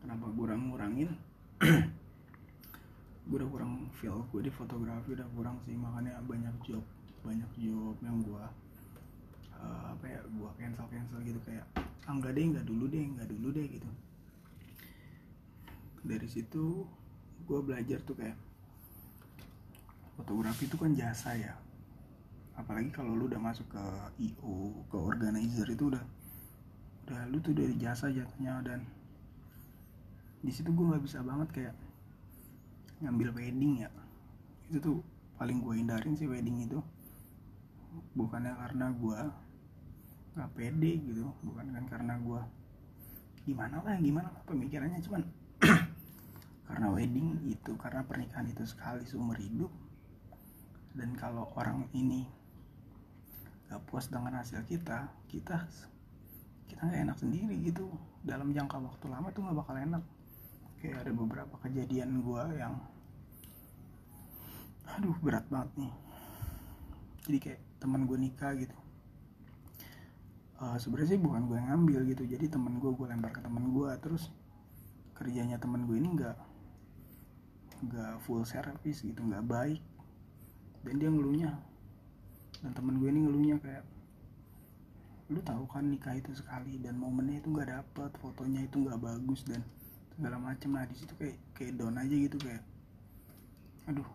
Kenapa 0.06 0.30
kurang 0.38 0.70
ngurangin? 0.70 1.10
Gue 3.28 3.40
udah 3.40 3.50
kurang 3.50 3.88
feel 3.96 4.20
gue 4.36 4.44
di 4.44 4.52
fotografi 4.52 5.16
udah 5.16 5.24
kurang 5.32 5.56
sih 5.64 5.80
makanya 5.80 6.20
banyak 6.28 6.52
job 6.68 6.84
banyak 7.24 7.48
job 7.56 7.96
yang 8.04 8.20
gue 8.20 8.46
uh, 9.56 9.96
apa 9.96 10.06
ya 10.12 10.20
gue 10.28 10.50
cancel 10.60 10.84
cancel 10.92 11.24
gitu 11.24 11.40
kayak 11.48 11.64
ah 11.80 12.12
enggak 12.12 12.36
deh 12.36 12.44
enggak 12.44 12.68
dulu 12.68 12.84
deh 12.92 13.00
enggak 13.00 13.32
dulu 13.32 13.48
deh 13.56 13.64
gitu. 13.64 13.90
Dari 16.04 16.28
situ 16.28 16.84
gue 17.48 17.60
belajar 17.64 18.04
tuh 18.04 18.16
kayak 18.20 18.36
fotografi 20.20 20.68
itu 20.68 20.76
kan 20.76 20.92
jasa 20.92 21.32
ya. 21.40 21.56
Apalagi 22.60 22.92
kalau 22.92 23.16
lu 23.16 23.32
udah 23.32 23.40
masuk 23.40 23.72
ke 23.72 23.84
IO 24.20 24.84
ke 24.92 24.98
organizer 25.00 25.66
itu 25.72 25.96
udah 25.96 26.04
udah 27.04 27.28
lu 27.28 27.38
tuh 27.44 27.52
dari 27.52 27.76
jasa 27.76 28.08
jatuhnya 28.08 28.64
dan 28.64 28.88
di 30.40 30.52
situ 30.52 30.72
gue 30.72 30.88
nggak 30.88 31.04
bisa 31.04 31.20
banget 31.20 31.50
kayak 31.52 31.76
ngambil 33.04 33.36
wedding 33.36 33.84
ya. 33.84 33.90
Itu 34.72 34.80
tuh 34.80 34.98
paling 35.36 35.60
gue 35.60 35.84
hindarin 35.84 36.16
sih 36.16 36.32
wedding 36.32 36.64
itu. 36.64 36.80
Bukannya 38.16 38.56
karena 38.56 38.88
gue 38.96 39.20
nggak 40.34 40.52
pede 40.58 40.92
gitu 41.06 41.30
bukan 41.46 41.78
kan 41.78 41.86
karena 41.86 42.18
gue 42.18 42.42
gimana 43.46 43.84
lah 43.84 44.00
gimana 44.00 44.32
lah 44.32 44.44
pemikirannya. 44.48 45.04
Cuman 45.04 45.28
karena 46.72 46.88
wedding 46.88 47.44
itu 47.52 47.76
karena 47.76 48.02
pernikahan 48.08 48.48
itu 48.48 48.64
sekali 48.64 49.04
seumur 49.04 49.36
hidup 49.36 49.70
dan 50.96 51.12
kalau 51.20 51.50
orang 51.60 51.90
ini 51.92 52.24
gak 53.68 53.82
puas 53.90 54.06
dengan 54.06 54.38
hasil 54.38 54.62
kita 54.70 55.10
kita 55.26 55.66
kita 56.74 56.90
nggak 56.90 57.02
enak 57.06 57.18
sendiri 57.22 57.56
gitu. 57.62 57.86
Dalam 58.26 58.50
jangka 58.50 58.82
waktu 58.82 59.06
lama 59.06 59.30
tuh 59.30 59.46
nggak 59.46 59.58
bakal 59.62 59.78
enak. 59.78 60.04
Kayak 60.82 61.06
ada 61.06 61.12
beberapa 61.14 61.56
kejadian 61.62 62.26
gue 62.26 62.44
yang 62.58 62.74
aduh 64.90 65.14
berat 65.22 65.46
banget 65.54 65.70
nih. 65.86 65.94
Jadi 67.30 67.38
kayak 67.38 67.62
teman 67.78 68.10
gue 68.10 68.18
nikah 68.18 68.58
gitu. 68.58 68.74
Uh, 70.58 70.76
sebenarnya 70.82 71.14
sih 71.14 71.22
bukan 71.22 71.46
gue 71.46 71.56
yang 71.62 71.70
ngambil 71.70 72.02
gitu. 72.10 72.24
Jadi 72.26 72.50
teman 72.50 72.82
gue 72.82 72.90
gue 72.90 73.06
lempar 73.06 73.30
ke 73.30 73.40
teman 73.46 73.70
gue 73.70 73.90
terus 74.02 74.34
kerjanya 75.14 75.62
teman 75.62 75.86
gue 75.86 75.94
ini 76.02 76.10
nggak 76.18 76.38
nggak 77.86 78.14
full 78.26 78.42
service 78.50 79.06
gitu 79.06 79.22
nggak 79.22 79.46
baik. 79.46 79.82
Dan 80.82 80.98
dia 80.98 81.14
ngeluhnya. 81.14 81.54
Dan 82.66 82.74
teman 82.74 82.98
gue 82.98 83.14
ini 83.14 83.30
ngeluhnya 83.30 83.62
kayak 83.62 83.93
lu 85.34 85.42
tahu 85.42 85.66
kan 85.66 85.90
nikah 85.90 86.14
itu 86.14 86.30
sekali 86.38 86.78
dan 86.78 86.94
momennya 87.02 87.42
itu 87.42 87.50
nggak 87.50 87.70
dapet 87.74 88.12
fotonya 88.22 88.62
itu 88.70 88.86
nggak 88.86 89.02
bagus 89.02 89.42
dan 89.50 89.66
segala 90.14 90.38
macem. 90.38 90.70
Nah 90.70 90.86
di 90.86 90.94
situ 90.94 91.14
kayak 91.18 91.38
kayak 91.58 91.74
down 91.82 91.98
aja 91.98 92.14
gitu 92.14 92.38
kayak 92.38 92.62
aduh 93.90 94.06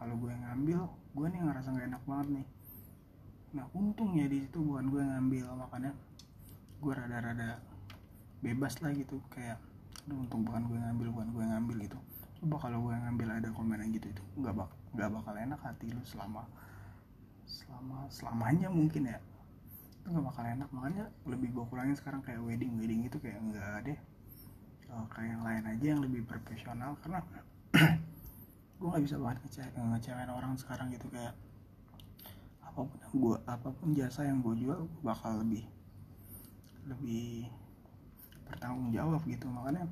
kalau 0.00 0.16
gue 0.16 0.32
yang 0.32 0.42
ngambil 0.48 0.80
gue 0.88 1.26
nih 1.28 1.40
ngerasa 1.44 1.68
nggak 1.76 1.86
enak 1.92 2.02
banget 2.08 2.28
nih. 2.40 2.46
Nah 3.52 3.64
untungnya 3.76 4.24
di 4.32 4.38
situ 4.48 4.58
bukan 4.64 4.88
gue 4.88 5.00
yang 5.04 5.12
ngambil 5.20 5.44
makanya 5.60 5.92
gue 6.80 6.92
rada-rada 6.96 7.60
bebas 8.40 8.74
lah 8.80 8.90
gitu 8.96 9.20
kayak 9.28 9.60
aduh 10.08 10.16
untung 10.24 10.42
bukan 10.48 10.72
gue 10.72 10.76
yang 10.80 10.96
ngambil 10.96 11.08
bukan 11.12 11.28
gue 11.36 11.42
yang 11.44 11.52
ngambil 11.60 11.76
gitu. 11.84 11.98
Coba 12.40 12.56
kalau 12.58 12.78
gue 12.88 12.92
yang 12.96 13.04
ngambil 13.12 13.28
ada 13.28 13.48
komenan 13.52 13.92
gitu 13.92 14.08
itu 14.08 14.22
nggak 14.40 14.56
bak 14.56 14.72
nggak 14.96 15.08
bakal 15.12 15.34
enak 15.36 15.60
hati 15.60 15.92
lu 15.92 16.02
selama 16.08 16.42
selama 17.44 18.08
selamanya 18.08 18.72
mungkin 18.72 19.12
ya 19.12 19.20
nggak 20.02 20.24
bakal 20.26 20.42
enak 20.42 20.68
makanya 20.74 21.04
lebih 21.30 21.48
gue 21.54 21.64
kurangin 21.70 21.94
sekarang 21.94 22.20
kayak 22.26 22.42
wedding. 22.42 22.74
Wedding 22.74 23.06
itu 23.06 23.16
kayak 23.22 23.38
enggak 23.38 23.76
deh 23.86 23.98
uh, 24.90 25.06
kayak 25.08 25.28
yang 25.38 25.42
lain 25.46 25.64
aja 25.64 25.86
yang 25.94 26.00
lebih 26.02 26.22
profesional. 26.26 26.98
Karena 27.00 27.22
gue 28.78 28.88
nggak 28.90 29.04
bisa 29.06 29.16
banget 29.16 29.38
ngece 29.46 29.62
ngecewain 29.78 30.30
orang 30.30 30.52
sekarang 30.58 30.90
gitu. 30.90 31.06
Kayak 31.08 31.34
apa 32.62 32.80
pun 32.82 32.98
gue 33.14 33.36
apa 33.46 33.68
pun 33.70 33.88
jasa 33.94 34.26
yang 34.26 34.42
gue 34.42 34.54
jual 34.58 34.80
gue 34.88 35.02
bakal 35.04 35.38
lebih 35.38 35.64
lebih 36.90 37.46
bertanggung 38.50 38.90
jawab 38.90 39.22
gitu. 39.24 39.46
Makanya 39.46 39.86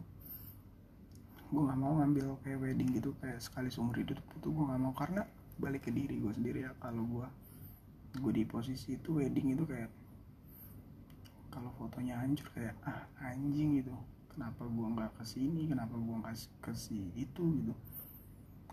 gue 1.50 1.60
nggak 1.66 1.78
mau 1.78 2.02
ngambil 2.02 2.34
kayak 2.42 2.58
wedding 2.58 2.90
gitu 2.98 3.14
kayak 3.22 3.38
sekali 3.38 3.70
seumur 3.70 3.94
hidup 3.94 4.18
itu 4.18 4.48
gue 4.50 4.64
nggak 4.66 4.80
mau. 4.82 4.90
Karena 4.90 5.22
balik 5.62 5.86
ke 5.86 5.94
diri 5.94 6.18
gue 6.18 6.32
sendiri 6.34 6.66
ya. 6.66 6.74
Kalau 6.82 7.06
gue 7.06 7.26
gue 8.10 8.32
di 8.34 8.42
posisi 8.42 8.98
itu 8.98 9.22
wedding 9.22 9.54
itu 9.54 9.62
kayak 9.62 9.99
kalau 11.50 11.70
fotonya 11.76 12.16
hancur 12.16 12.46
kayak 12.54 12.74
ah 12.86 13.04
anjing 13.20 13.82
gitu. 13.82 13.92
Kenapa 14.30 14.64
gue 14.64 14.86
nggak 14.96 15.12
ke 15.18 15.24
sini 15.26 15.66
kenapa 15.66 15.98
gue 15.98 16.16
nggak 16.22 16.36
ke 16.62 16.72
si 16.72 17.10
itu? 17.18 17.44
gitu. 17.60 17.74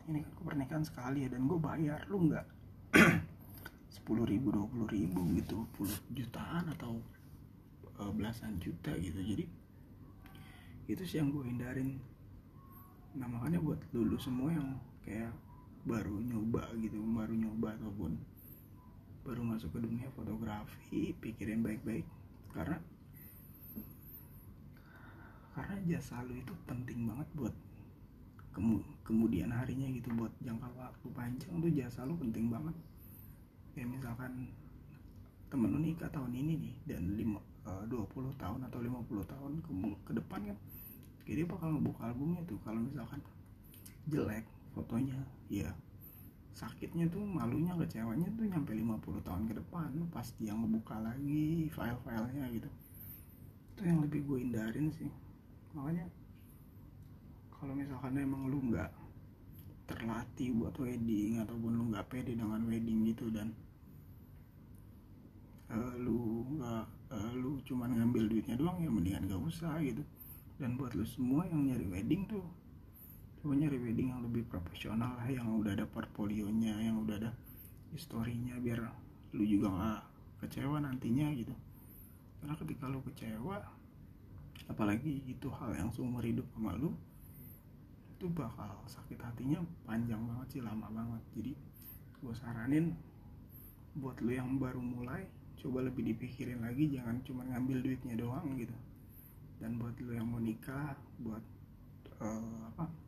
Ini 0.07 0.23
kan 0.23 0.33
pernikahan 0.45 0.85
sekali 0.85 1.25
ya 1.25 1.33
dan 1.33 1.49
gue 1.49 1.59
bayar. 1.59 2.05
Lu 2.07 2.29
nggak 2.29 2.45
sepuluh 3.95 4.23
ribu 4.23 4.53
dua 4.53 4.65
puluh 4.69 4.87
ribu 4.87 5.25
gitu 5.35 5.65
puluh 5.75 5.97
jutaan 6.13 6.69
atau 6.71 7.01
uh, 7.99 8.11
belasan 8.13 8.55
juta 8.61 8.93
gitu. 8.95 9.19
Jadi 9.19 9.45
itu 10.87 11.03
sih 11.03 11.19
yang 11.19 11.33
gue 11.33 11.43
hindarin. 11.43 11.99
Nah 13.17 13.27
makanya 13.27 13.59
buat 13.59 13.81
lulu 13.91 14.15
semua 14.15 14.53
yang 14.53 14.77
kayak 15.03 15.33
baru 15.87 16.19
nyoba 16.19 16.67
gitu 16.83 16.99
baru 16.99 17.31
nyoba 17.31 17.79
ataupun 17.79 18.19
baru 19.23 19.43
masuk 19.43 19.71
ke 19.75 19.79
dunia 19.83 20.11
fotografi 20.11 21.15
pikirin 21.15 21.63
baik-baik 21.63 22.03
karena 22.57 22.77
karena 25.53 25.75
jasa 25.85 26.25
lu 26.25 26.33
itu 26.33 26.53
penting 26.65 27.05
banget 27.05 27.29
buat 27.37 27.53
kemudian 29.05 29.53
harinya 29.53 29.85
gitu 29.93 30.09
buat 30.17 30.33
jangka 30.41 30.65
waktu 30.73 31.07
panjang 31.13 31.53
tuh 31.61 31.69
jasa 31.69 32.01
lu 32.09 32.17
penting 32.17 32.49
banget. 32.49 32.73
Ya 33.77 33.85
misalkan 33.85 34.49
temen 35.53 35.69
lu 35.69 35.77
nikah 35.77 36.09
tahun 36.09 36.33
ini 36.33 36.53
nih 36.57 36.75
dan 36.89 37.13
lima, 37.13 37.37
eh, 37.69 37.83
dua 37.85 38.09
puluh 38.09 38.33
tahun 38.41 38.65
atau 38.65 38.81
50 38.81 39.21
tahun 39.29 39.51
ke, 39.61 39.71
ke 40.09 40.11
depan 40.17 40.41
kan 40.49 40.57
jadi 41.27 41.43
bakal 41.43 41.75
ngebuka 41.77 42.07
albumnya 42.09 42.41
tuh. 42.49 42.57
Kalau 42.65 42.81
misalkan 42.81 43.21
jelek 44.09 44.47
fotonya 44.73 45.19
ya 45.51 45.69
sakitnya 46.57 47.05
tuh 47.13 47.21
malunya 47.21 47.69
kecewanya 47.77 48.25
tuh 48.33 48.49
nyampe 48.49 48.73
50 48.73 49.21
tahun 49.21 49.43
ke 49.45 49.53
depan 49.61 49.93
pas 50.09 50.25
dia 50.41 50.57
ngebuka 50.57 50.97
lagi 51.05 51.69
file-filenya 51.69 52.49
gitu. 52.49 52.69
Itu 53.77 53.81
yang 53.85 54.01
lebih 54.01 54.25
gue 54.25 54.37
hindarin 54.41 54.89
sih. 54.89 55.05
Makanya 55.77 56.09
kalau 57.53 57.77
misalkan 57.77 58.17
emang 58.17 58.49
lu 58.49 58.73
nggak 58.73 58.89
terlatih 59.85 60.49
buat 60.57 60.73
wedding 60.81 61.45
ataupun 61.45 61.71
lu 61.77 61.83
nggak 61.93 62.09
pede 62.09 62.33
dengan 62.33 62.65
wedding 62.65 63.05
gitu 63.05 63.29
dan 63.29 63.53
uh, 65.69 65.93
lu 66.01 66.41
nggak 66.57 66.85
uh, 67.13 67.31
lu 67.37 67.61
cuman 67.69 68.01
ngambil 68.01 68.33
duitnya 68.33 68.57
doang 68.57 68.81
ya 68.81 68.89
mendingan 68.89 69.29
gak 69.29 69.45
usah 69.45 69.77
gitu. 69.85 70.01
Dan 70.57 70.73
buat 70.73 70.97
lu 70.97 71.05
semua 71.05 71.45
yang 71.45 71.69
nyari 71.69 71.85
wedding 71.85 72.25
tuh 72.25 72.41
coba 73.47 73.63
nyari 73.63 73.79
wedding 73.79 74.11
yang 74.11 74.19
lebih 74.27 74.43
profesional 74.51 75.15
lah 75.15 75.23
yang 75.31 75.47
udah 75.47 75.71
ada 75.71 75.87
portfolionya 75.87 76.83
yang 76.83 76.99
udah 76.99 77.15
ada 77.15 77.31
historinya 77.95 78.59
biar 78.59 78.83
lu 79.31 79.47
juga 79.47 79.71
nggak 79.71 80.01
kecewa 80.43 80.83
nantinya 80.83 81.31
gitu. 81.31 81.55
Karena 82.43 82.59
ketika 82.59 82.91
lu 82.91 82.99
kecewa 83.07 83.63
apalagi 84.67 85.23
itu 85.31 85.47
hal 85.47 85.71
yang 85.79 85.87
seumur 85.95 86.27
hidup 86.27 86.43
sama 86.51 86.75
lu 86.75 86.91
itu 88.19 88.27
bakal 88.35 88.83
sakit 88.83 89.15
hatinya 89.15 89.63
panjang 89.87 90.19
banget 90.27 90.59
sih 90.59 90.61
lama 90.67 90.91
banget. 90.91 91.23
Jadi 91.39 91.55
gue 92.19 92.33
saranin 92.35 92.99
buat 93.95 94.19
lu 94.19 94.35
yang 94.35 94.59
baru 94.59 94.83
mulai 94.83 95.23
coba 95.55 95.87
lebih 95.87 96.03
dipikirin 96.03 96.67
lagi 96.67 96.91
jangan 96.91 97.23
cuma 97.23 97.47
ngambil 97.47 97.79
duitnya 97.79 98.19
doang 98.19 98.59
gitu. 98.59 98.75
Dan 99.63 99.79
buat 99.79 99.95
lu 100.03 100.11
yang 100.11 100.27
mau 100.27 100.43
nikah 100.43 100.99
buat 101.23 101.43
uh, 102.19 102.75
apa 102.75 103.06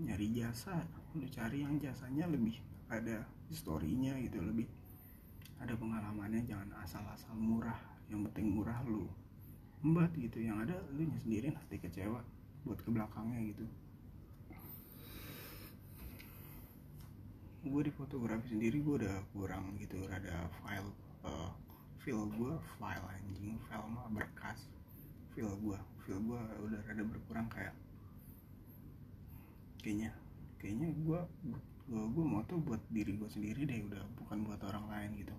nyari 0.00 0.32
jasa 0.32 0.80
lu 1.12 1.26
cari 1.28 1.62
yang 1.62 1.76
jasanya 1.76 2.24
lebih 2.30 2.56
ada 2.88 3.26
historinya 3.52 4.16
gitu 4.18 4.40
lebih 4.40 4.66
ada 5.60 5.76
pengalamannya 5.76 6.40
jangan 6.48 6.72
asal-asal 6.80 7.36
murah 7.36 7.76
yang 8.08 8.24
penting 8.26 8.50
murah 8.56 8.80
lu 8.88 9.06
embat 9.84 10.12
gitu. 10.16 10.40
Yang 10.40 10.68
ada 10.68 10.76
lu 10.92 11.08
sendiri 11.20 11.52
nanti 11.52 11.76
kecewa 11.80 12.20
buat 12.64 12.78
ke 12.80 12.88
belakangnya 12.92 13.40
gitu. 13.54 13.64
Gue 17.60 17.82
di 17.84 17.92
fotografi 17.92 18.56
sendiri 18.56 18.80
gue 18.80 19.04
udah 19.04 19.20
kurang 19.36 19.76
gitu 19.76 20.00
rada 20.08 20.48
file 20.64 20.90
uh, 21.28 21.52
feel 22.00 22.24
gue 22.32 22.56
file 22.80 23.04
anjing 23.12 23.60
file 23.68 23.84
mah 23.84 24.08
berkas 24.08 24.64
feel 25.36 25.52
gue 25.60 25.76
feel 26.00 26.16
gue 26.24 26.40
udah 26.40 26.80
rada 26.88 27.04
berkurang 27.04 27.52
kayak 27.52 27.76
kayaknya 29.80 30.12
kayaknya 30.60 30.92
gue 30.92 31.20
gue 31.90 32.02
gue 32.14 32.24
mau 32.24 32.44
tuh 32.46 32.60
buat 32.62 32.80
diri 32.92 33.16
gue 33.18 33.26
sendiri 33.26 33.66
deh 33.66 33.80
udah 33.90 34.04
bukan 34.20 34.46
buat 34.46 34.60
orang 34.62 34.86
lain 34.86 35.10
gitu. 35.24 35.34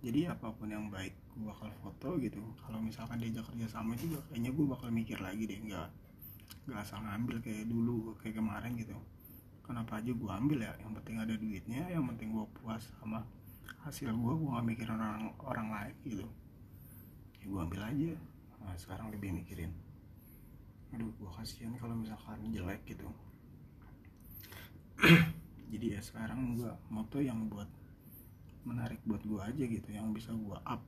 Jadi 0.00 0.32
apa 0.32 0.48
pun 0.54 0.70
yang 0.70 0.88
baik 0.88 1.12
gue 1.34 1.44
bakal 1.44 1.68
foto 1.82 2.16
gitu. 2.22 2.40
Kalau 2.60 2.78
misalkan 2.80 3.18
diajak 3.20 3.48
kerja 3.52 3.66
sama 3.68 3.96
juga 3.98 4.22
kayaknya 4.30 4.50
gue 4.54 4.66
bakal 4.68 4.88
mikir 4.92 5.18
lagi 5.18 5.44
deh 5.48 5.58
nggak 5.58 5.88
nggak 6.68 6.80
asal 6.80 7.00
ngambil 7.02 7.40
kayak 7.42 7.66
dulu 7.66 8.14
kayak 8.20 8.38
kemarin 8.38 8.72
gitu. 8.78 8.96
Kenapa 9.64 9.98
aja 9.98 10.12
gue 10.12 10.30
ambil 10.30 10.58
ya? 10.64 10.72
Yang 10.80 10.92
penting 11.02 11.16
ada 11.18 11.34
duitnya 11.34 11.82
yang 11.90 12.04
penting 12.14 12.28
gue 12.30 12.46
puas 12.60 12.84
sama 13.00 13.26
hasil 13.80 14.12
gue 14.12 14.34
gue 14.36 14.48
gak 14.52 14.66
mikirin 14.66 15.00
orang 15.00 15.32
orang 15.40 15.68
lain 15.72 15.94
gitu. 16.04 16.26
Ya 17.40 17.44
gue 17.48 17.60
ambil 17.60 17.82
aja. 17.88 18.12
Nah, 18.60 18.76
sekarang 18.76 19.08
lebih 19.08 19.32
mikirin 19.32 19.72
aduh 20.90 21.06
gue 21.06 21.30
kasihan 21.38 21.70
kalau 21.78 21.94
misalkan 21.94 22.50
jelek 22.50 22.82
gitu 22.82 23.06
jadi 25.72 25.98
ya 25.98 26.00
sekarang 26.00 26.60
gue 26.60 26.72
moto 26.92 27.18
yang 27.20 27.48
buat 27.48 27.68
menarik 28.68 29.00
buat 29.08 29.24
gue 29.24 29.40
aja 29.40 29.64
gitu 29.64 29.88
yang 29.88 30.12
bisa 30.12 30.32
gue 30.36 30.58
up 30.68 30.82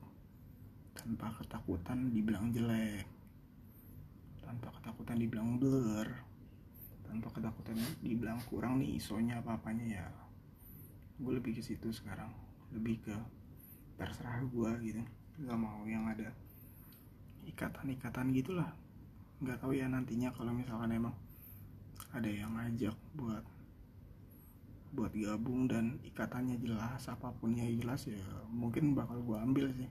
tanpa 0.93 1.33
ketakutan 1.41 2.13
dibilang 2.13 2.53
jelek 2.53 3.09
tanpa 4.43 4.69
ketakutan 4.77 5.17
dibilang 5.17 5.57
blur 5.57 6.33
tanpa 7.13 7.29
ketakutan 7.29 7.77
dibilang 8.01 8.41
kurang 8.49 8.81
nih 8.81 8.97
isonya 8.97 9.37
apa 9.37 9.61
apanya 9.61 9.85
ya. 9.85 10.05
Gue 11.21 11.37
lebih 11.37 11.53
ke 11.53 11.61
situ 11.61 11.93
sekarang 11.93 12.33
lebih 12.73 13.05
ke 13.05 13.13
terserah 14.01 14.41
gue 14.41 14.71
gitu. 14.81 14.97
Nggak 15.37 15.57
mau 15.61 15.85
yang 15.85 16.09
ada 16.09 16.33
ikatan-ikatan 17.45 18.33
gitulah. 18.33 18.73
Nggak 19.45 19.61
tahu 19.61 19.77
ya 19.77 19.85
nantinya 19.85 20.33
kalau 20.33 20.57
misalkan 20.57 20.89
emang 20.89 21.13
ada 22.09 22.25
yang 22.25 22.49
ngajak 22.57 22.97
buat 23.13 23.45
buat 24.93 25.09
gabung 25.17 25.65
dan 25.65 25.97
ikatannya 26.05 26.61
jelas 26.61 27.09
apapunnya 27.09 27.65
jelas 27.65 28.05
ya 28.05 28.21
mungkin 28.53 28.93
bakal 28.93 29.17
gue 29.25 29.37
ambil 29.41 29.65
sih. 29.73 29.89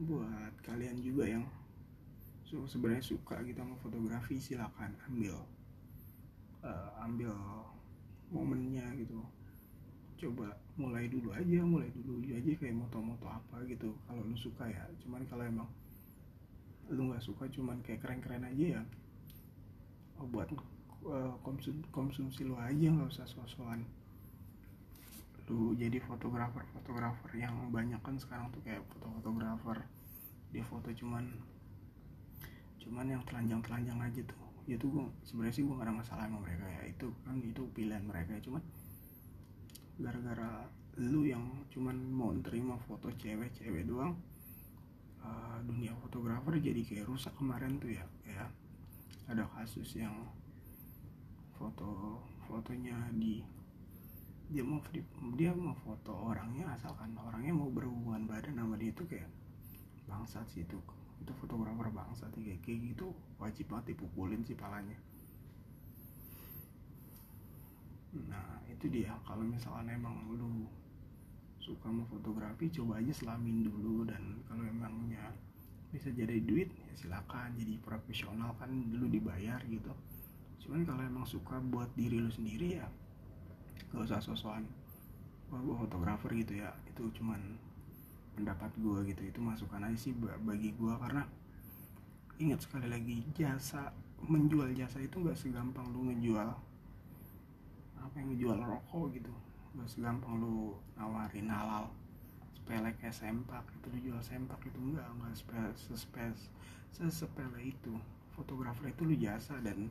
Buat 0.00 0.56
kalian 0.64 1.04
juga 1.04 1.28
yang 1.28 1.44
so, 2.48 2.64
sebenarnya 2.64 3.04
suka 3.04 3.44
gitu 3.44 3.60
sama 3.60 3.76
fotografi 3.84 4.40
silakan 4.40 4.96
ambil 5.12 5.36
uh, 6.64 6.90
ambil 7.04 7.36
momennya 8.32 8.96
gitu. 8.96 9.20
Coba 10.16 10.56
mulai 10.80 11.12
dulu 11.12 11.36
aja 11.36 11.60
mulai 11.60 11.92
dulu 11.92 12.24
aja 12.24 12.52
kayak 12.56 12.72
moto-moto 12.72 13.28
apa 13.28 13.60
gitu. 13.68 13.92
Kalau 14.08 14.24
lu 14.24 14.36
suka 14.36 14.64
ya 14.64 14.88
cuman 15.04 15.28
kalau 15.28 15.44
emang 15.44 15.68
lu 16.90 17.12
nggak 17.12 17.22
suka 17.22 17.46
cuman 17.52 17.78
kayak 17.86 18.02
keren-keren 18.02 18.42
aja 18.42 18.80
ya 18.80 18.82
oh, 20.18 20.26
buat 20.26 20.50
uh, 21.06 21.32
konsum 21.44 21.80
konsumsi 21.94 22.44
lu 22.44 22.56
aja 22.60 22.90
nggak 22.90 23.08
usah 23.08 23.26
sosokan 23.28 23.84
lu 25.50 25.74
jadi 25.74 25.98
fotografer 26.06 26.62
fotografer 26.70 27.30
yang 27.34 27.74
banyak 27.74 27.98
kan 28.06 28.14
sekarang 28.14 28.54
tuh 28.54 28.62
kayak 28.62 28.86
foto 28.86 29.10
fotografer. 29.18 29.82
Dia 30.54 30.62
foto 30.62 30.94
cuman 30.94 31.26
cuman 32.78 33.06
yang 33.10 33.22
telanjang 33.26 33.58
telanjang 33.66 33.98
aja 33.98 34.22
tuh. 34.30 34.38
Itu 34.70 34.86
gue 34.86 35.04
sebenarnya 35.26 35.54
sih 35.58 35.66
gue 35.66 35.74
gak 35.74 35.90
ada 35.90 35.94
masalah 35.98 36.24
sama 36.30 36.38
mereka 36.38 36.66
ya. 36.70 36.82
Itu 36.86 37.10
kan 37.26 37.42
itu 37.42 37.66
pilihan 37.74 38.06
mereka. 38.06 38.38
Ya 38.38 38.42
cuman 38.46 38.62
gara-gara 39.98 40.70
lu 41.02 41.26
yang 41.26 41.42
cuman 41.74 41.98
mau 41.98 42.30
terima 42.46 42.78
foto 42.86 43.10
cewek-cewek 43.18 43.90
doang 43.90 44.14
uh, 45.22 45.58
dunia 45.66 45.92
fotografer 45.98 46.62
jadi 46.62 46.80
kayak 46.86 47.10
rusak 47.10 47.34
kemarin 47.34 47.74
tuh 47.82 47.90
ya 47.90 48.06
ya. 48.22 48.46
Ada 49.26 49.50
kasus 49.50 49.98
yang 49.98 50.14
foto 51.60 52.16
fotonya 52.48 52.96
di 53.12 53.44
dia 54.48 54.64
mau 54.64 54.80
dia 55.36 55.52
mau 55.52 55.76
foto 55.84 56.10
orangnya 56.10 56.72
asalkan 56.72 57.12
orangnya 57.20 57.52
mau 57.52 57.68
berhubungan 57.68 58.24
badan 58.24 58.56
sama 58.56 58.80
dia 58.80 58.90
itu 58.90 59.04
kayak 59.04 59.28
bangsat 60.08 60.48
sih 60.48 60.64
itu. 60.64 60.80
Itu 61.20 61.36
fotografer 61.36 61.92
bangsat 61.92 62.32
kayak 62.32 62.64
kayak 62.64 62.96
gitu 62.96 63.12
wajib 63.36 63.68
banget 63.68 63.92
dipukulin 63.92 64.40
sih 64.42 64.56
palanya. 64.56 64.96
Nah 68.26 68.64
itu 68.72 68.88
dia. 68.88 69.12
Kalau 69.28 69.44
misalkan 69.44 69.86
emang 69.92 70.16
lu 70.32 70.64
suka 71.60 71.92
mau 71.92 72.08
fotografi 72.08 72.72
coba 72.72 72.98
aja 72.98 73.12
selamin 73.12 73.68
dulu 73.68 74.08
dan 74.08 74.40
kalau 74.48 74.64
emangnya 74.64 75.30
bisa 75.92 76.10
jadi 76.10 76.40
duit 76.42 76.72
ya 76.72 76.94
silakan. 76.98 77.54
Jadi 77.54 77.78
profesional 77.78 78.56
kan 78.58 78.72
dulu 78.90 79.06
dibayar 79.06 79.62
gitu 79.68 79.94
cuman 80.60 80.84
kalau 80.84 81.02
emang 81.02 81.26
suka 81.26 81.56
buat 81.58 81.88
diri 81.96 82.20
lu 82.20 82.30
sendiri 82.30 82.78
ya 82.78 82.86
gak 83.90 84.06
usah 84.06 84.22
sosokan 84.22 84.64
wah 85.50 85.58
gue 85.58 85.76
fotografer 85.76 86.30
gitu 86.38 86.62
ya. 86.62 86.70
Itu 86.86 87.10
cuman 87.20 87.58
pendapat 88.38 88.70
gue 88.78 88.98
gitu. 89.10 89.22
Itu 89.26 89.38
masukan 89.42 89.82
aja 89.82 89.98
sih 89.98 90.14
bagi 90.16 90.72
gue 90.78 90.94
karena 90.96 91.26
ingat 92.40 92.64
sekali 92.64 92.88
lagi 92.88 93.20
jasa 93.36 93.92
menjual 94.24 94.72
jasa 94.72 95.02
itu 95.02 95.20
gak 95.20 95.36
segampang 95.36 95.90
lu 95.92 96.08
ngejual 96.08 96.48
apa 98.00 98.14
yang 98.16 98.32
ngejual 98.32 98.58
rokok 98.62 99.18
gitu. 99.18 99.34
Gak 99.76 99.90
segampang 99.90 100.38
lu 100.38 100.78
nawarin 100.94 101.50
halal 101.50 101.90
sepele 102.54 102.94
kayak 103.02 103.14
sempak 103.14 103.66
itu 103.74 103.86
lu 103.90 103.98
jual 104.10 104.22
sempak 104.22 104.60
itu 104.62 104.78
enggak 104.78 105.06
enggak 105.18 105.34
sepele 105.34 105.70
sespes 105.74 106.38
sesepele 106.94 107.58
itu. 107.58 107.98
Fotografer 108.38 108.94
itu 108.94 109.02
lu 109.02 109.14
jasa 109.18 109.58
dan 109.60 109.90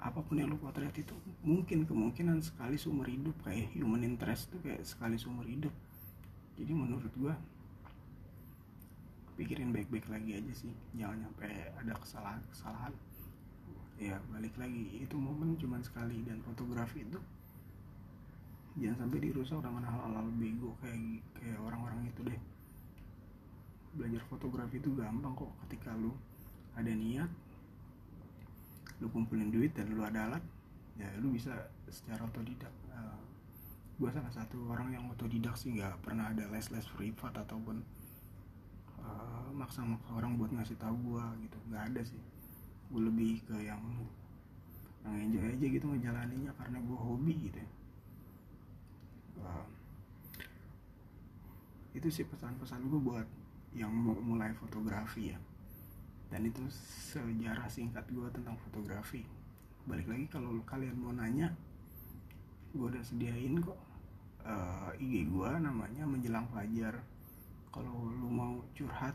apa 0.00 0.24
pun 0.24 0.40
yang 0.40 0.48
lu 0.48 0.56
potret 0.56 0.96
itu 0.96 1.12
mungkin 1.44 1.84
kemungkinan 1.84 2.40
sekali 2.40 2.80
seumur 2.80 3.04
hidup 3.04 3.36
kayak 3.44 3.68
human 3.76 4.00
interest 4.00 4.48
tuh 4.48 4.60
kayak 4.64 4.80
sekali 4.88 5.20
seumur 5.20 5.44
hidup. 5.44 5.72
Jadi 6.56 6.72
menurut 6.72 7.12
gua 7.20 7.36
pikirin 9.36 9.72
baik-baik 9.76 10.08
lagi 10.08 10.40
aja 10.40 10.52
sih. 10.56 10.72
Jangan 10.96 11.28
sampai 11.28 11.52
ada 11.76 11.92
kesalahan 12.00 12.42
kesalahan. 12.48 12.92
Ya 14.00 14.16
balik 14.32 14.56
lagi. 14.56 15.04
Itu 15.04 15.20
momen 15.20 15.60
cuma 15.60 15.80
sekali. 15.84 16.24
Dan 16.24 16.40
fotografi 16.44 17.04
itu 17.04 17.20
jangan 18.80 19.04
sampai 19.04 19.18
dirusak 19.20 19.60
dengan 19.60 19.84
hal-hal 19.84 20.28
bego 20.40 20.76
kayak 20.80 21.24
kayak 21.36 21.60
orang-orang 21.60 22.08
itu 22.08 22.20
deh. 22.24 22.40
Belajar 23.96 24.24
fotografi 24.32 24.80
itu 24.80 24.92
gampang 24.96 25.36
kok 25.36 25.52
ketika 25.68 25.92
lu 25.92 26.16
ada 26.72 26.92
niat 26.92 27.28
lu 29.00 29.08
kumpulin 29.08 29.48
duit 29.48 29.72
dan 29.72 29.88
lu 29.90 30.04
ada 30.04 30.28
alat 30.28 30.44
ya 31.00 31.08
lu 31.18 31.32
bisa 31.32 31.52
secara 31.88 32.28
otodidak. 32.28 32.72
Uh, 32.92 33.00
eh, 33.00 33.18
gue 33.96 34.10
salah 34.12 34.32
satu 34.32 34.56
orang 34.68 34.92
yang 34.92 35.04
otodidak 35.08 35.56
sih 35.56 35.72
nggak 35.72 35.96
pernah 36.04 36.28
ada 36.28 36.44
les 36.52 36.66
les 36.68 36.86
privat 36.92 37.32
ataupun 37.32 37.80
uh, 39.00 39.48
maksa-maksa 39.56 40.12
orang 40.12 40.36
buat 40.36 40.52
ngasih 40.52 40.76
tahu 40.76 40.96
gue 41.00 41.24
gitu. 41.48 41.58
Nggak 41.72 41.82
ada 41.92 42.02
sih. 42.04 42.20
Gue 42.92 43.00
lebih 43.08 43.40
ke 43.48 43.56
yang 43.64 43.80
yang 45.00 45.16
enjoy 45.16 45.48
aja 45.48 45.66
gitu 45.66 45.84
ngejalaninya 45.88 46.52
karena 46.60 46.76
gue 46.84 46.98
hobi 47.00 47.34
gitu 47.48 47.56
ya. 47.56 47.70
uh, 49.40 49.64
itu 51.96 52.08
sih 52.12 52.28
pesan-pesan 52.28 52.84
gue 52.84 53.00
buat 53.00 53.24
yang 53.72 53.88
mau 53.88 54.12
mulai 54.20 54.52
fotografi 54.52 55.32
ya 55.32 55.38
dan 56.30 56.46
itu 56.46 56.62
sejarah 57.10 57.66
singkat 57.66 58.06
gue 58.06 58.26
tentang 58.30 58.54
fotografi. 58.62 59.26
Balik 59.84 60.06
lagi 60.06 60.26
kalau 60.30 60.54
kalian 60.62 60.94
mau 60.94 61.10
nanya 61.10 61.50
gue 62.70 62.86
udah 62.86 63.02
sediain 63.02 63.58
kok. 63.58 63.76
Uh, 64.40 64.88
eh, 64.96 65.04
IG 65.04 65.28
gue 65.28 65.50
namanya 65.58 66.06
menjelang 66.06 66.46
fajar. 66.54 67.02
Kalau 67.74 68.06
lu 68.06 68.30
mau 68.30 68.62
curhat 68.72 69.14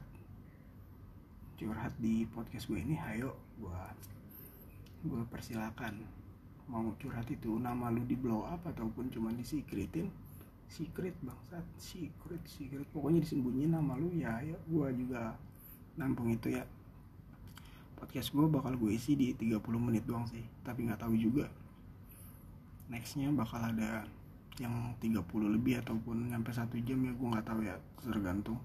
curhat 1.55 1.95
di 2.03 2.27
podcast 2.27 2.67
gue 2.67 2.83
ini 2.83 2.99
ayo 3.15 3.31
gue 3.63 3.81
gue 5.07 5.23
persilakan. 5.31 6.03
Mau 6.67 6.91
curhat 6.99 7.31
itu 7.31 7.55
nama 7.55 7.87
lu 7.87 8.03
di 8.03 8.19
blow 8.19 8.43
up 8.43 8.67
ataupun 8.67 9.07
cuma 9.07 9.31
di 9.31 9.47
secretin 9.47 10.11
secret 10.67 11.15
bangsat. 11.23 11.63
Secret 11.79 12.43
secret. 12.43 12.83
Pokoknya 12.91 13.23
disembunyiin 13.23 13.71
nama 13.71 13.95
lu 13.95 14.11
ya 14.11 14.43
ayo 14.43 14.59
gue 14.67 14.87
juga 14.99 15.39
nampung 15.95 16.35
itu 16.35 16.51
ya 16.51 16.67
podcast 18.05 18.29
gue 18.37 18.45
bakal 18.45 18.77
gue 18.77 18.93
isi 18.93 19.17
di 19.17 19.33
30 19.33 19.65
menit 19.81 20.05
doang 20.05 20.29
sih. 20.29 20.45
Tapi 20.61 20.85
nggak 20.85 21.01
tahu 21.01 21.17
juga 21.17 21.49
nextnya 22.85 23.33
bakal 23.33 23.65
ada 23.65 24.05
yang 24.61 24.93
30 25.01 25.25
lebih 25.57 25.81
ataupun 25.81 26.29
sampai 26.29 26.53
satu 26.53 26.77
jam 26.85 27.01
ya 27.01 27.09
gue 27.17 27.27
nggak 27.33 27.47
tahu 27.49 27.65
ya. 27.65 27.73
Tergantung 28.05 28.61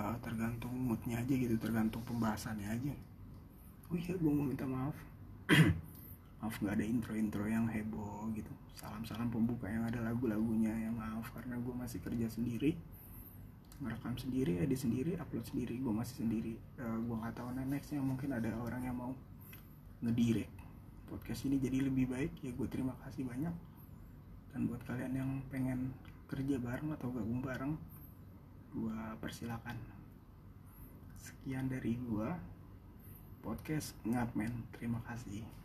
uh, 0.00 0.16
tergantung 0.24 0.72
moodnya 0.72 1.20
aja 1.20 1.34
gitu 1.36 1.60
tergantung 1.60 2.00
pembahasannya 2.08 2.72
aja. 2.72 2.94
Oh 3.92 4.00
iya 4.00 4.16
gue 4.16 4.32
mau 4.32 4.48
minta 4.48 4.64
maaf. 4.64 4.96
Maaf 6.42 6.58
nggak 6.58 6.74
ada 6.74 6.82
intro-intro 6.82 7.46
yang 7.46 7.70
heboh 7.70 8.26
gitu. 8.34 8.50
Salam-salam 8.74 9.30
pembuka 9.30 9.70
yang 9.70 9.86
ada 9.86 10.02
lagu-lagunya 10.02 10.74
ya 10.74 10.90
maaf 10.90 11.30
karena 11.30 11.54
gue 11.54 11.70
masih 11.70 12.02
kerja 12.02 12.26
sendiri 12.26 12.74
ngerekam 13.82 14.14
sendiri 14.14 14.62
edit 14.62 14.78
sendiri 14.78 15.18
upload 15.18 15.42
sendiri 15.42 15.74
gue 15.82 15.92
masih 15.92 16.22
sendiri. 16.22 16.54
Uh, 16.78 16.86
eh, 16.86 16.98
gue 17.02 17.16
nggak 17.18 17.34
tahu 17.34 17.48
nextnya 17.58 17.98
mungkin 17.98 18.30
ada 18.30 18.50
orang 18.62 18.82
yang 18.86 18.96
mau 18.96 19.12
ngedirect 20.02 20.54
podcast 21.10 21.42
ini 21.50 21.58
jadi 21.58 21.90
lebih 21.90 22.06
baik. 22.08 22.32
Ya 22.46 22.54
gue 22.54 22.68
terima 22.70 22.94
kasih 23.02 23.26
banyak. 23.26 23.54
Dan 24.54 24.60
buat 24.70 24.80
kalian 24.86 25.12
yang 25.18 25.30
pengen 25.50 25.90
kerja 26.30 26.56
bareng 26.62 26.94
atau 26.94 27.10
gabung 27.10 27.42
bareng 27.42 27.74
gue 28.72 28.98
persilakan. 29.18 29.76
Sekian 31.18 31.66
dari 31.66 31.98
gue 31.98 32.30
podcast 33.42 33.98
ngapmen 34.06 34.70
terima 34.78 35.02
kasih 35.02 35.61